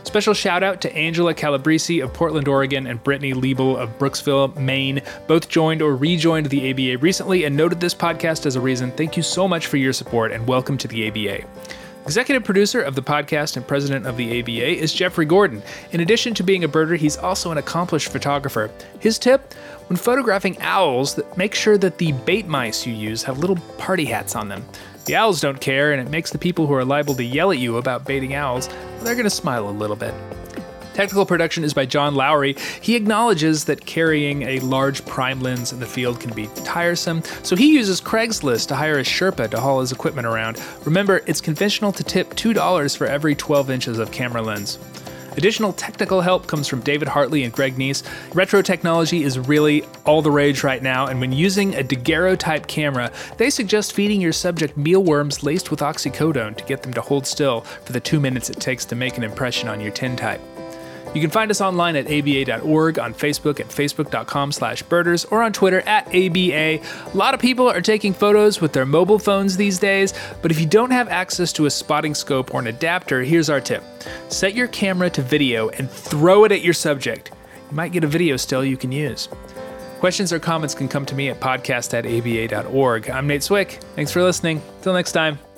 Special 0.10 0.34
shout 0.34 0.64
out 0.64 0.82
to 0.82 0.96
Angela 0.96 1.36
Calabrese 1.36 2.00
of 2.00 2.12
Portland, 2.12 2.48
Oregon, 2.48 2.88
and 2.88 3.02
Brittany 3.04 3.32
Liebel 3.36 3.78
of 3.78 3.96
Brooksville, 4.00 4.56
Maine. 4.56 5.04
Both 5.28 5.50
joined 5.50 5.84
or 5.84 5.96
rejoined 5.96 6.48
the 6.48 6.72
ABA 6.72 6.98
recently 6.98 7.44
and 7.44 7.56
noted 7.56 7.80
this 7.80 7.94
podcast 7.94 8.48
as 8.48 8.56
a 8.56 8.60
reason. 8.60 8.92
Thank 8.94 9.16
you 9.16 9.22
so 9.22 9.48
much 9.48 9.68
for 9.68 9.78
your 9.78 9.94
support 9.94 10.32
and 10.32 10.48
welcome 10.48 10.80
to 10.80 10.88
the 10.88 11.08
ABA. 11.08 11.46
Executive 12.06 12.44
producer 12.44 12.82
of 12.82 12.96
the 12.96 13.04
podcast 13.04 13.56
and 13.56 13.68
president 13.68 14.08
of 14.08 14.18
the 14.18 14.40
ABA 14.40 14.82
is 14.82 14.96
Jeffrey 14.96 15.28
Gordon. 15.28 15.62
In 15.92 16.00
addition 16.00 16.34
to 16.34 16.44
being 16.44 16.64
a 16.64 16.68
birder, 16.68 16.98
he's 16.98 17.16
also 17.16 17.52
an 17.52 17.60
accomplished 17.60 18.12
photographer. 18.12 18.72
His 19.00 19.20
tip 19.20 19.54
when 19.90 19.98
photographing 19.98 20.58
owls, 20.60 21.20
make 21.38 21.54
sure 21.54 21.78
that 21.78 22.00
the 22.00 22.14
bait 22.14 22.48
mice 22.48 22.84
you 22.84 22.94
use 22.94 23.22
have 23.22 23.38
little 23.38 23.58
party 23.78 24.06
hats 24.06 24.36
on 24.36 24.50
them. 24.50 24.66
The 25.10 25.16
owls 25.16 25.42
don't 25.42 25.60
care, 25.60 25.92
and 25.92 26.00
it 26.00 26.12
makes 26.12 26.30
the 26.30 26.38
people 26.38 26.68
who 26.68 26.74
are 26.76 26.86
liable 26.86 27.16
to 27.16 27.24
yell 27.24 27.52
at 27.52 27.58
you 27.58 27.78
about 27.78 28.06
baiting 28.06 28.36
owls, 28.36 28.68
well, 28.68 29.06
they're 29.06 29.16
going 29.16 29.24
to 29.24 29.32
smile 29.32 29.68
a 29.68 29.72
little 29.72 29.96
bit. 29.96 30.14
Technical 30.94 31.26
production 31.26 31.64
is 31.64 31.74
by 31.74 31.88
John 31.88 32.14
Lowry. 32.14 32.56
He 32.80 32.96
acknowledges 32.96 33.66
that 33.66 33.88
carrying 33.88 34.44
a 34.44 34.60
large 34.60 35.04
prime 35.08 35.40
lens 35.40 35.74
in 35.74 35.80
the 35.80 35.88
field 35.88 36.20
can 36.20 36.32
be 36.36 36.48
tiresome, 36.64 37.24
so 37.42 37.56
he 37.56 37.74
uses 37.74 38.00
Craigslist 38.00 38.68
to 38.68 38.76
hire 38.76 39.00
a 39.00 39.04
Sherpa 39.04 39.50
to 39.50 39.60
haul 39.60 39.80
his 39.80 39.92
equipment 39.92 40.28
around. 40.28 40.62
Remember, 40.86 41.24
it's 41.26 41.42
conventional 41.42 41.92
to 41.94 42.04
tip 42.04 42.36
$2 42.36 42.96
for 42.96 43.08
every 43.08 43.34
12 43.34 43.72
inches 43.72 43.98
of 43.98 44.12
camera 44.12 44.44
lens. 44.44 44.78
Additional 45.38 45.74
technical 45.74 46.22
help 46.22 46.48
comes 46.48 46.68
from 46.68 46.82
David 46.82 47.08
Hartley 47.08 47.44
and 47.44 47.54
Greg 47.54 47.76
Neise. 47.76 48.04
Retro 48.34 48.62
technology 48.62 49.24
is 49.24 49.40
really 49.40 49.84
all 50.06 50.22
the 50.22 50.32
rage 50.32 50.64
right 50.64 50.82
now, 50.82 51.08
and 51.08 51.20
when 51.20 51.32
using 51.32 51.76
a 51.76 51.84
daguerreotype 51.84 52.68
camera, 52.68 53.12
they 53.38 53.50
suggest 53.50 53.94
feeding 53.94 54.20
your 54.20 54.34
subject 54.34 54.76
mealworms 54.76 55.44
laced 55.44 55.72
with 55.72 55.80
oxycodone 55.82 56.58
to 56.58 56.64
get 56.66 56.82
them 56.82 56.94
to 56.94 57.02
hold 57.02 57.26
still 57.26 57.62
for 57.62 57.94
the 57.94 58.00
two 58.00 58.20
minutes 58.20 58.50
it 58.50 58.60
takes 58.60 58.86
to 58.86 58.96
make 58.96 59.18
an 59.18 59.24
impression 59.24 59.70
on 59.70 59.80
your 59.80 59.92
tintype. 59.92 60.42
You 61.14 61.22
can 61.22 61.30
find 61.32 61.50
us 61.50 61.60
online 61.60 61.96
at 61.96 62.06
aba.org, 62.08 63.00
on 63.00 63.14
Facebook 63.14 63.60
at 63.60 63.68
facebook.com 63.68 64.52
slash 64.52 64.84
birders, 64.84 65.26
or 65.26 65.42
on 65.42 65.54
Twitter 65.54 65.82
at 65.82 66.08
ABA. 66.08 66.54
A 66.54 66.82
lot 67.14 67.34
of 67.34 67.40
people 67.40 67.68
are 67.68 67.82
taking 67.82 68.14
photos 68.14 68.62
with 68.62 68.74
their 68.74 68.86
mobile 68.86 69.20
phones 69.20 69.58
these 69.58 69.80
days, 69.80 70.14
but 70.42 70.52
if 70.52 70.60
you 70.60 70.68
don't 70.68 70.92
have 70.92 71.08
access 71.10 71.52
to 71.54 71.66
a 71.66 71.70
spotting 71.70 72.14
scope 72.14 72.54
or 72.54 72.60
an 72.60 72.68
adapter, 72.68 73.24
here's 73.24 73.50
our 73.50 73.60
tip. 73.60 73.84
Set 74.28 74.54
your 74.54 74.68
camera 74.68 75.10
to 75.10 75.22
video 75.22 75.70
and 75.70 75.90
throw 75.90 76.44
it 76.44 76.52
at 76.52 76.62
your 76.62 76.74
subject. 76.74 77.32
You 77.70 77.76
might 77.76 77.92
get 77.92 78.04
a 78.04 78.08
video 78.08 78.38
still 78.38 78.64
you 78.64 78.78
can 78.78 78.92
use. 78.92 79.30
Questions 80.00 80.32
or 80.32 80.40
comments 80.40 80.74
can 80.74 80.88
come 80.88 81.06
to 81.08 81.16
me 81.16 81.30
at 81.30 81.40
podcast 81.40 81.94
at 81.94 82.06
aba.org. 82.06 83.10
I'm 83.10 83.28
Nate 83.28 83.44
Swick. 83.44 83.80
Thanks 83.96 84.12
for 84.12 84.24
listening. 84.24 84.62
Till 84.82 84.94
next 84.94 85.12
time. 85.12 85.49